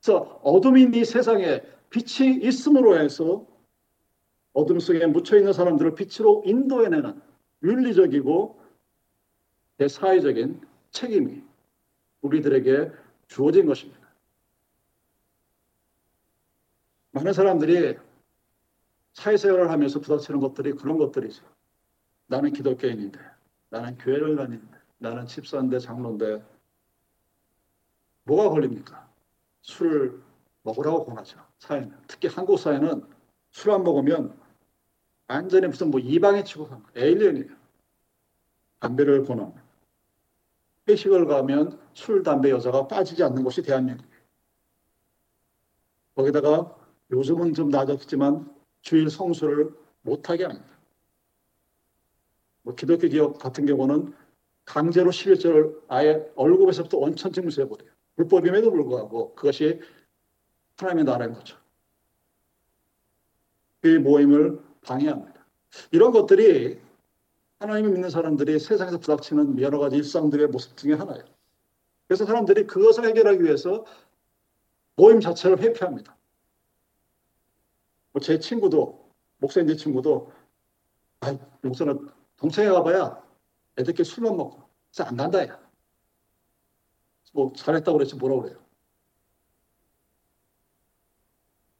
그래서 0.00 0.40
어둠인 0.42 0.94
이 0.94 1.04
세상에 1.04 1.62
빛이 1.90 2.38
있음으로 2.42 2.98
해서 2.98 3.46
어둠 4.52 4.78
속에 4.78 5.04
묻혀 5.06 5.36
있는 5.36 5.52
사람들을 5.52 5.94
빛으로 5.94 6.42
인도해내는 6.46 7.20
윤리적이고 7.62 8.60
대사회적인 9.78 10.60
책임이 10.90 11.42
우리들에게 12.20 12.92
주어진 13.28 13.66
것입니다. 13.66 14.00
많은 17.12 17.32
사람들이 17.32 17.96
사회생활을 19.14 19.70
하면서 19.70 20.00
부닥치는 20.00 20.40
것들이 20.40 20.72
그런 20.72 20.98
것들이죠. 20.98 21.44
나는 22.26 22.52
기독교인인데, 22.52 23.18
나는 23.68 23.98
교회를 23.98 24.36
다니는데, 24.36 24.78
나는 24.98 25.26
집사인데 25.26 25.78
장로인데 25.78 26.42
뭐가 28.24 28.50
걸립니까? 28.50 29.08
술을 29.62 30.22
먹으라고 30.62 31.04
권하죠. 31.04 31.38
사회는 31.58 31.96
특히 32.06 32.28
한국 32.28 32.58
사회는 32.58 33.04
술 33.50 33.70
안 33.72 33.84
먹으면 33.84 34.38
완전히 35.28 35.66
무슨 35.66 35.90
뭐 35.90 36.00
이방인 36.00 36.44
취급한 36.44 36.82
거 36.82 36.88
에일리언이에요. 36.96 37.54
담배를 38.80 39.24
권합니다. 39.24 39.62
회식을 40.88 41.26
가면 41.26 41.78
술, 41.94 42.22
담배, 42.22 42.50
여자가 42.50 42.88
빠지지 42.88 43.22
않는 43.22 43.44
곳이 43.44 43.62
대한민국이에요. 43.62 44.12
거기다가 46.14 46.76
요즘은 47.10 47.54
좀 47.54 47.68
나아졌지만 47.68 48.52
주일 48.80 49.08
성수를 49.08 49.70
못하게 50.02 50.44
합니다. 50.44 50.66
뭐 52.62 52.74
기독교 52.74 53.08
기업 53.08 53.38
같은 53.38 53.66
경우는 53.66 54.14
강제로 54.64 55.10
11절을 55.10 55.82
아예 55.88 56.30
얼굴에서부터 56.36 56.98
원천 56.98 57.32
징수해버려요. 57.32 57.90
불법임에도 58.16 58.70
불구하고 58.70 59.34
그것이 59.34 59.80
하나님의 60.76 61.04
나라인 61.04 61.32
거죠. 61.32 61.56
그 63.80 63.98
모임을 63.98 64.60
방해합니다. 64.82 65.46
이런 65.90 66.12
것들이 66.12 66.80
하나님을 67.58 67.92
믿는 67.92 68.10
사람들이 68.10 68.58
세상에서 68.58 68.98
부닥치는 68.98 69.60
여러 69.60 69.78
가지 69.78 69.96
일상들의 69.96 70.48
모습 70.48 70.76
중에 70.76 70.94
하나예요. 70.94 71.24
그래서 72.06 72.26
사람들이 72.26 72.66
그것을 72.66 73.06
해결하기 73.06 73.42
위해서 73.42 73.84
모임 74.96 75.20
자체를 75.20 75.60
회피합니다. 75.60 76.16
뭐제 78.12 78.38
친구도 78.38 79.10
목사님 79.38 79.68
제 79.68 79.76
친구도 79.76 80.30
아, 81.20 81.38
목사는 81.62 82.08
동창회 82.36 82.68
가봐야 82.70 83.22
애들끼리 83.78 84.04
술만 84.04 84.36
먹고 84.36 84.68
그래서 84.90 85.08
안 85.08 85.16
간다 85.16 85.46
야. 85.46 85.58
뭐 87.32 87.52
잘했다고 87.54 87.98
그랬지 87.98 88.16
뭐라 88.16 88.40
그래요. 88.42 88.58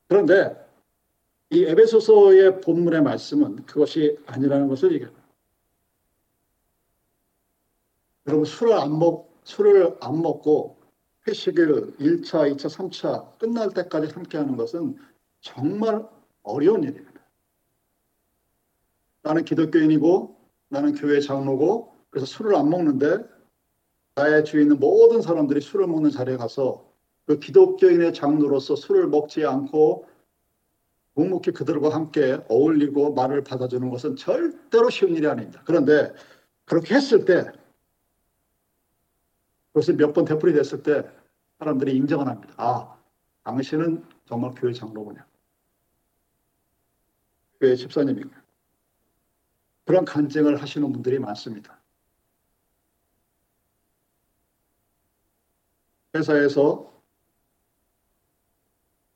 그런데 0.09 0.63
이 1.51 1.65
에베소서의 1.65 2.61
본문의 2.61 3.03
말씀은 3.03 3.65
그것이 3.67 4.19
아니라는 4.27 4.69
것을 4.69 4.93
얘기합니다. 4.93 5.23
여러분 8.27 8.45
술을 8.45 8.75
안 8.75 8.99
먹, 8.99 9.31
술을 9.45 9.97
안 10.01 10.23
먹고 10.23 10.79
회식을 11.27 11.97
1차, 11.99 12.53
2차, 12.53 12.69
3차 12.69 13.39
끝날 13.39 13.71
때까지 13.71 14.13
함께 14.13 14.39
하는 14.39 14.57
것은 14.57 14.97
정말 15.41 16.07
어려운 16.43 16.83
일입니다. 16.83 17.21
나는 19.23 19.45
기독교인이고 19.45 20.37
나는 20.69 20.95
교회 20.95 21.21
장로고 21.21 21.95
그래서 22.11 22.27
술을 22.27 22.57
안 22.57 22.71
먹는데 22.71 23.19
나의 24.15 24.45
주위에 24.45 24.63
있는 24.63 24.79
모든 24.79 25.23
사람들이 25.23 25.61
술을 25.61 25.87
먹는 25.87 26.11
자리에 26.11 26.37
가서 26.37 26.87
그 27.27 27.39
기독교인의 27.39 28.13
장로로서 28.15 28.77
술을 28.77 29.09
먹지 29.09 29.47
않고 29.47 30.07
묵묵히 31.15 31.53
그들과 31.53 31.91
함께 31.95 32.39
어울리고 32.49 33.15
말을 33.15 33.45
받아주는 33.45 33.89
것은 33.91 34.17
절대로 34.17 34.91
쉬운 34.91 35.15
일이 35.15 35.27
아닙니다. 35.27 35.63
그런데 35.65 36.13
그렇게 36.65 36.95
했을 36.95 37.25
때 37.25 37.51
그것이 39.73 39.93
몇 39.95 40.13
번 40.13 40.25
되풀이 40.25 40.53
됐을 40.53 40.83
때 40.83 41.09
사람들이 41.59 41.97
인정을 41.97 42.27
합니다. 42.27 42.55
아, 42.57 42.97
당신은 43.45 44.05
정말 44.27 44.53
교회 44.57 44.73
장로구나. 44.73 45.27
교회 47.61 47.77
집사님이구나. 47.77 48.43
그런 49.85 50.05
간증을 50.05 50.61
하시는 50.61 50.93
분들이 50.93 51.19
많습니다. 51.19 51.82
회사에서 56.15 56.93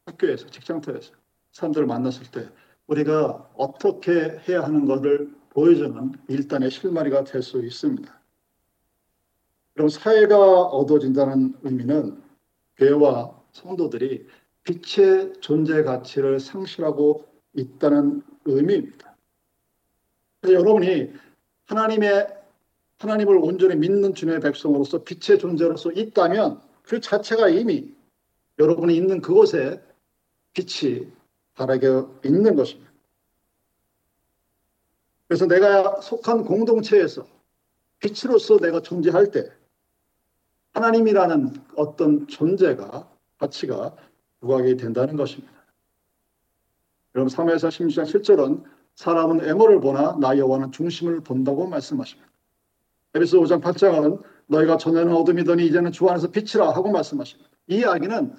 학교에서 0.07 0.47
직장터에서 0.49 1.13
사람들을 1.53 1.87
만났을 1.87 2.31
때 2.31 2.49
우리가 2.87 3.51
어떻게 3.57 4.39
해야 4.49 4.63
하는 4.63 4.87
것을 4.87 5.35
보여주는 5.51 6.13
일단의 6.29 6.71
실마리가 6.71 7.25
될 7.25 7.43
수 7.43 7.65
있습니다. 7.65 8.21
그럼 9.75 9.89
사회가 9.89 10.63
얻어진다는 10.63 11.55
의미는 11.63 12.23
교회와 12.77 13.43
성도들이 13.53 14.27
빛의 14.65 15.35
존재 15.41 15.83
가치를 15.83 16.41
상실하고 16.41 17.27
있다는 17.55 18.23
의미입니다. 18.45 19.17
여러분이 20.45 21.13
하나님의 21.67 22.37
하나님을 22.99 23.37
온전히 23.37 23.77
믿는 23.77 24.15
주님의 24.15 24.41
백성으로서 24.41 25.05
빛의 25.05 25.39
존재로서 25.39 25.93
있다면 25.93 26.61
그 26.87 27.01
자체가 27.01 27.49
이미 27.49 27.95
여러분이 28.59 28.97
있는 28.97 29.21
그곳에 29.21 29.83
빛이 30.55 31.13
바라게 31.55 31.89
있는 32.25 32.55
것입니다. 32.55 32.91
그래서 35.29 35.47
내가 35.47 36.01
속한 36.01 36.45
공동체에서 36.45 37.27
빛으로서 37.99 38.59
내가 38.59 38.81
존재할 38.81 39.31
때 39.31 39.51
하나님이라는 40.75 41.55
어떤 41.77 42.29
존재가 42.29 43.11
가치가 43.39 43.97
부각이 44.41 44.77
된다는 44.77 45.17
것입니다. 45.17 45.53
여러분 47.15 47.33
3회에서 47.35 47.69
16장 47.69 48.05
7절은 48.05 48.63
사람은 48.95 49.49
애모를 49.49 49.81
보나 49.81 50.17
나 50.21 50.39
여호와는 50.39 50.71
중심을 50.71 51.21
본다고 51.21 51.67
말씀하십니다. 51.67 52.31
에베소 53.15 53.41
5장 53.41 53.63
8장은 53.63 54.23
너희가 54.49 54.77
전에는 54.77 55.13
어둠이더니 55.13 55.67
이제는 55.67 55.93
주 55.93 56.09
안에서 56.09 56.31
빛이라 56.31 56.71
하고 56.71 56.91
말씀하십니다. 56.91 57.51
이 57.69 57.77
이야기는 57.79 58.33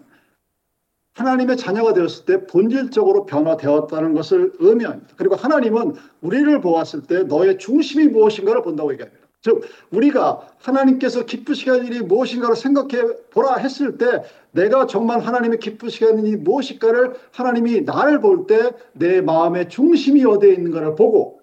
하나님의 1.13 1.57
자녀가 1.57 1.93
되었을 1.93 2.25
때 2.25 2.45
본질적으로 2.45 3.25
변화되었다는 3.25 4.13
것을 4.13 4.53
의미합니다. 4.59 5.15
그리고 5.17 5.35
하나님은 5.35 5.95
우리를 6.21 6.61
보았을 6.61 7.01
때 7.03 7.23
너의 7.23 7.57
중심이 7.57 8.07
무엇인가를 8.07 8.61
본다고 8.61 8.91
얘기합니다. 8.93 9.25
즉 9.41 9.63
우리가 9.91 10.47
하나님께서 10.59 11.25
기쁘시게 11.25 11.71
할 11.71 11.85
일이 11.85 12.01
무엇인가를 12.01 12.55
생각해 12.55 13.03
보라 13.31 13.55
했을 13.57 13.97
때 13.97 14.23
내가 14.51 14.87
정말 14.87 15.19
하나님의 15.19 15.59
기쁘시게 15.59 16.05
하는 16.05 16.25
일이 16.25 16.37
무엇일까를 16.37 17.15
하나님이 17.31 17.81
나를 17.81 18.19
볼 18.19 18.45
때 18.47 18.71
내 18.93 19.21
마음의 19.21 19.69
중심이 19.69 20.23
어디에 20.25 20.53
있는가를 20.53 20.95
보고 20.95 21.41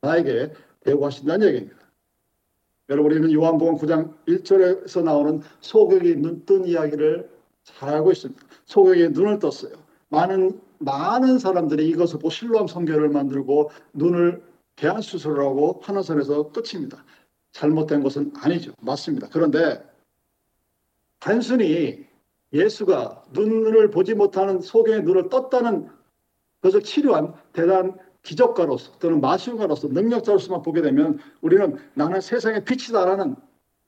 나에게 0.00 0.52
배우하신다는 0.84 1.46
얘기입니다. 1.48 1.81
여러분 2.92 3.10
우리는 3.10 3.32
요한복음 3.32 3.76
9장 3.76 4.12
1절에서 4.28 5.02
나오는 5.02 5.40
소경이 5.62 6.14
눈 6.16 6.44
뜬 6.44 6.66
이야기를 6.66 7.26
잘 7.64 7.88
알고 7.88 8.12
있습니다. 8.12 8.42
소경이 8.66 9.08
눈을 9.08 9.38
떴어요. 9.38 9.72
많은 10.10 10.60
많은 10.78 11.38
사람들이 11.38 11.88
이것을 11.88 12.18
보고 12.18 12.28
실로암 12.28 12.66
성결을 12.66 13.08
만들고 13.08 13.70
눈을 13.94 14.42
대안 14.76 15.00
수술을 15.00 15.42
하고 15.42 15.80
하는 15.82 16.02
선에서 16.02 16.52
끝입니다. 16.52 17.02
잘못된 17.52 18.02
것은 18.02 18.32
아니죠. 18.36 18.72
맞습니다. 18.82 19.28
그런데 19.32 19.82
단순히 21.18 22.06
예수가 22.52 23.24
눈을 23.32 23.90
보지 23.90 24.12
못하는 24.14 24.60
소경의 24.60 25.04
눈을 25.04 25.30
떴다는 25.30 25.88
것을 26.60 26.82
치료한 26.82 27.32
대단 27.54 27.96
기적가로서 28.22 28.92
또는 28.98 29.20
마술가로서 29.20 29.88
능력자로서만 29.88 30.62
보게 30.62 30.80
되면 30.80 31.18
우리는 31.40 31.76
나는 31.94 32.20
세상의 32.20 32.64
빛이다라는 32.64 33.36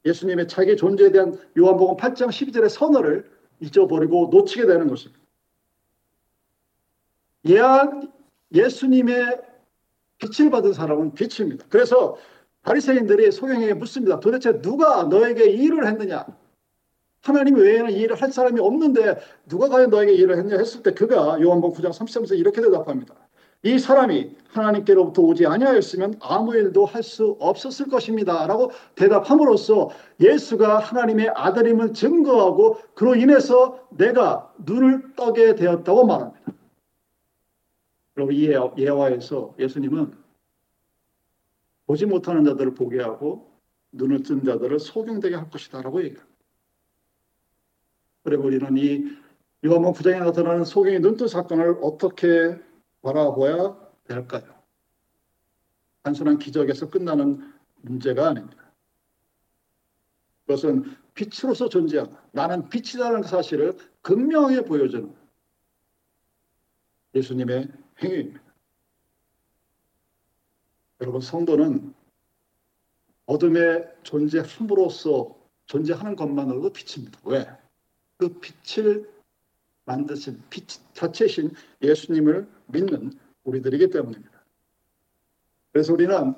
예수님의 0.05 0.49
자기 0.49 0.77
존재에 0.77 1.11
대한 1.11 1.38
요한복음 1.57 1.97
8장 1.97 2.29
12절의 2.29 2.68
선언을 2.68 3.31
잊어버리고 3.61 4.29
놓치게 4.33 4.66
되는 4.66 4.88
것입니다. 4.88 5.23
예수님의 8.53 9.40
빛을 10.18 10.51
받은 10.51 10.73
사람은 10.73 11.14
빛입니다. 11.14 11.66
그래서 11.68 12.16
바리새인들이 12.62 13.31
소경에게 13.31 13.75
묻습니다. 13.75 14.20
도대체 14.20 14.61
누가 14.61 15.05
너에게 15.05 15.51
이 15.51 15.64
일을 15.64 15.87
했느냐? 15.87 16.27
하나님 17.23 17.57
외에는 17.57 17.90
이 17.90 18.01
일을 18.01 18.20
할 18.20 18.33
사람이 18.33 18.61
없는데 18.61 19.18
누가 19.49 19.68
과연 19.68 19.90
너에게 19.90 20.12
이 20.12 20.16
일을 20.16 20.38
했냐 20.38 20.57
했을 20.59 20.83
때 20.83 20.92
그가 20.92 21.40
요한복음 21.40 21.83
9장 21.83 21.90
33절 21.90 22.38
이렇게 22.38 22.61
대답합니다. 22.61 23.14
이 23.64 23.79
사람이 23.79 24.37
하나님께로부터 24.48 25.22
오지 25.22 25.46
아니하였으면 25.46 26.18
아무 26.20 26.55
일도 26.55 26.85
할 26.85 27.03
수 27.03 27.37
없었을 27.40 27.88
것입니다. 27.88 28.46
라고 28.46 28.70
대답함으로써 28.94 29.90
예수가 30.20 30.79
하나님의 30.79 31.31
아들임을 31.35 31.94
증거하고 31.94 32.79
그로 32.94 33.14
인해서 33.14 33.87
내가 33.90 34.53
눈을 34.64 35.14
떠게 35.16 35.55
되었다고 35.55 36.07
말합니다. 36.07 36.53
여러분 38.16 38.35
이 38.35 38.48
예화에서 38.79 39.55
예수님은 39.59 40.14
보지 41.87 42.07
못하는 42.07 42.44
자들을 42.44 42.74
보게 42.74 43.00
하고 43.00 43.50
눈을 43.92 44.22
뜬 44.22 44.44
자들을 44.44 44.79
소경되게 44.79 45.35
할 45.37 45.50
것이다라고 45.50 46.03
얘기합니다. 46.05 46.35
그래 48.22 48.37
우리는 48.37 48.77
이 48.77 49.05
요한복음 49.66 49.92
9장에 49.92 50.18
나타나는 50.24 50.64
소경의 50.64 51.00
눈뜬 51.00 51.29
사건을 51.29 51.79
어떻게 51.83 52.59
바라봐야 53.05 53.77
될까요? 54.05 54.55
단순한 56.03 56.38
기적에서 56.38 56.90
끝나는 56.90 57.53
문제가 57.83 58.29
아닙니다. 58.29 58.73
그것은 60.47 60.97
빛으로서 61.14 61.69
존재한다. 61.69 62.23
나는 62.33 62.69
빛이라는 62.69 63.23
사실을 63.23 63.77
극명하게 64.03 64.62
보여주는 64.62 65.14
예수님의 67.14 67.69
행위입니다. 68.03 68.43
여러분 71.01 71.21
성도는 71.21 71.95
어둠의 73.27 73.95
존재함으로써 74.03 75.37
존재하는 75.67 76.17
것만으로도 76.17 76.73
빛입니다. 76.73 77.19
왜? 77.25 77.47
그 78.17 78.40
빛을 78.40 79.13
만드신 79.85 80.42
빛 80.51 80.66
자체신 80.94 81.53
예수님을 81.83 82.49
믿는 82.66 83.12
우리들이기 83.44 83.90
때문입니다. 83.90 84.44
그래서 85.73 85.92
우리는 85.92 86.35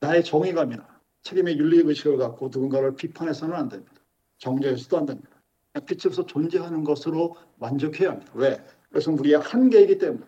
나의 0.00 0.24
정의감이나 0.24 0.86
책임의 1.22 1.58
윤리의식을 1.58 2.18
갖고 2.18 2.46
누군가를 2.46 2.94
비판해서는 2.94 3.54
안 3.54 3.68
됩니다. 3.68 3.92
정죄해서도 4.38 4.98
안 4.98 5.06
됩니다. 5.06 5.28
빛으로서 5.86 6.26
존재하는 6.26 6.84
것으로 6.84 7.36
만족해야 7.56 8.10
합니다. 8.10 8.32
왜? 8.34 8.64
그것은 8.88 9.18
우리의 9.18 9.38
한계이기 9.38 9.98
때문에. 9.98 10.24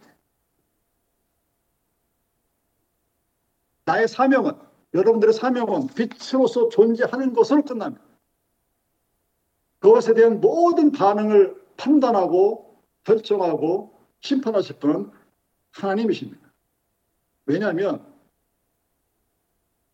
나의 3.84 4.08
사명은 4.08 4.52
여러분들의 4.94 5.32
사명은 5.32 5.88
빛으로서 5.88 6.68
존재하는 6.68 7.32
것으로 7.32 7.62
끝납니다. 7.62 8.04
그것에 9.80 10.14
대한 10.14 10.40
모든 10.40 10.92
반응을 10.92 11.60
판단하고 11.76 12.78
결정하고 13.04 13.98
심판하실 14.20 14.78
분은 14.78 15.10
하나님이십니다. 15.72 16.40
왜냐하면 17.46 18.04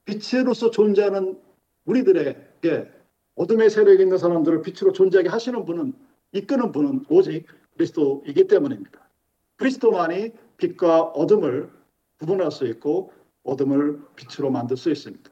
빛으로서 0.04 0.70
존재하는 0.70 1.40
우리들에게 1.84 2.90
어둠의 3.36 3.70
세력이 3.70 4.02
있는 4.02 4.18
사람들을 4.18 4.62
빛으로 4.62 4.92
존재하게 4.92 5.28
하시는 5.28 5.64
분은 5.64 5.94
이끄는 6.32 6.72
분은 6.72 7.06
오직 7.08 7.46
그리스도이기 7.74 8.46
때문입니다. 8.48 9.08
그리스도만이 9.56 10.32
빛과 10.56 11.02
어둠을 11.02 11.70
구분할 12.18 12.50
수 12.50 12.66
있고 12.66 13.12
어둠을 13.44 14.00
빛으로 14.16 14.50
만들 14.50 14.76
수 14.76 14.90
있습니다. 14.90 15.30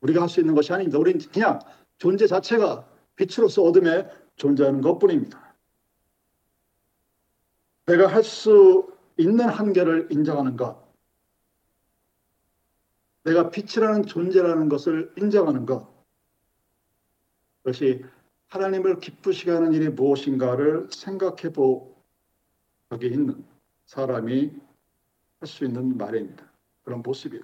우리가 0.00 0.22
할 0.22 0.28
수 0.28 0.40
있는 0.40 0.54
것이 0.54 0.72
아닙니다. 0.72 0.98
우리는 0.98 1.20
그냥 1.32 1.60
존재 1.98 2.26
자체가 2.26 2.91
빛으로서 3.22 3.62
어둠에 3.62 4.08
존재하는 4.36 4.80
것뿐입니다. 4.80 5.54
내가 7.86 8.06
할 8.06 8.22
수 8.24 8.92
있는 9.18 9.48
한계를 9.48 10.08
인정하는 10.10 10.56
것, 10.56 10.82
내가 13.24 13.50
빛이라는 13.50 14.06
존재라는 14.06 14.68
것을 14.68 15.12
인정하는 15.16 15.66
것, 15.66 15.92
그것이 17.58 18.04
하나님을 18.48 18.98
기쁘시게 18.98 19.50
하는 19.50 19.72
일이 19.72 19.88
무엇인가를 19.88 20.88
생각해 20.90 21.52
보 21.52 21.94
여기 22.90 23.06
있는 23.06 23.44
사람이 23.86 24.52
할 25.40 25.48
수 25.48 25.64
있는 25.64 25.96
말입니다. 25.96 26.50
그런 26.84 27.02
모습이에요. 27.02 27.42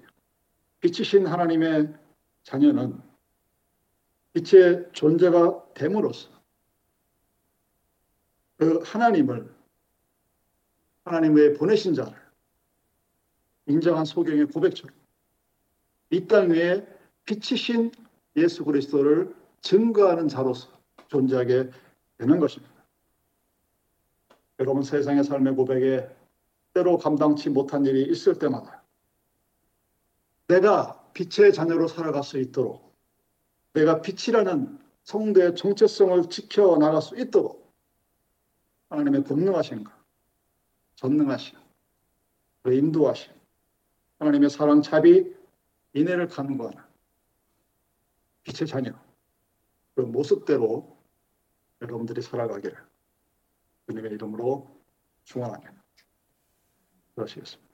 빛이신 0.80 1.26
하나님의 1.26 1.92
자녀는 2.44 3.00
빛의 4.38 4.90
존재가 4.92 5.72
됨으로써 5.74 6.28
그 8.56 8.80
하나님을 8.84 9.52
하나님의 11.04 11.54
보내신 11.54 11.94
자를 11.94 12.12
인정한 13.66 14.04
소경의 14.04 14.46
고백처럼 14.46 14.94
이 16.10 16.26
땅 16.26 16.50
위에 16.50 16.86
빛이신 17.24 17.92
예수 18.36 18.64
그리스도를 18.64 19.34
증거하는 19.60 20.28
자로서 20.28 20.68
존재하게 21.08 21.70
되는 22.16 22.38
것입니다. 22.38 22.72
여러분 24.60 24.82
세상의 24.82 25.24
삶의 25.24 25.54
고백에 25.54 26.08
때로 26.74 26.98
감당치 26.98 27.50
못한 27.50 27.84
일이 27.84 28.10
있을 28.10 28.38
때마다 28.38 28.82
내가 30.46 31.04
빛의 31.12 31.52
자녀로 31.52 31.88
살아갈 31.88 32.22
수 32.22 32.38
있도록 32.38 32.87
내가 33.72 34.00
빛이라는 34.00 34.78
성도의 35.04 35.56
정체성을 35.56 36.28
지켜나갈 36.28 37.00
수 37.00 37.16
있도록 37.18 37.72
하나님의 38.90 39.24
권능하신가 39.24 39.96
전능하신 40.96 41.58
그 42.62 42.72
인도하신 42.74 43.32
하나님의 44.18 44.50
사랑 44.50 44.82
자비 44.82 45.34
인애를 45.94 46.28
간구하는 46.28 46.82
빛의 48.42 48.68
자녀 48.68 48.92
그 49.94 50.02
모습대로 50.02 50.96
여러분들이 51.80 52.22
살아가기를 52.22 52.76
주님의 53.86 54.12
이름으로 54.12 54.68
축원합니다. 55.24 55.82
그러시겠습니다. 57.14 57.67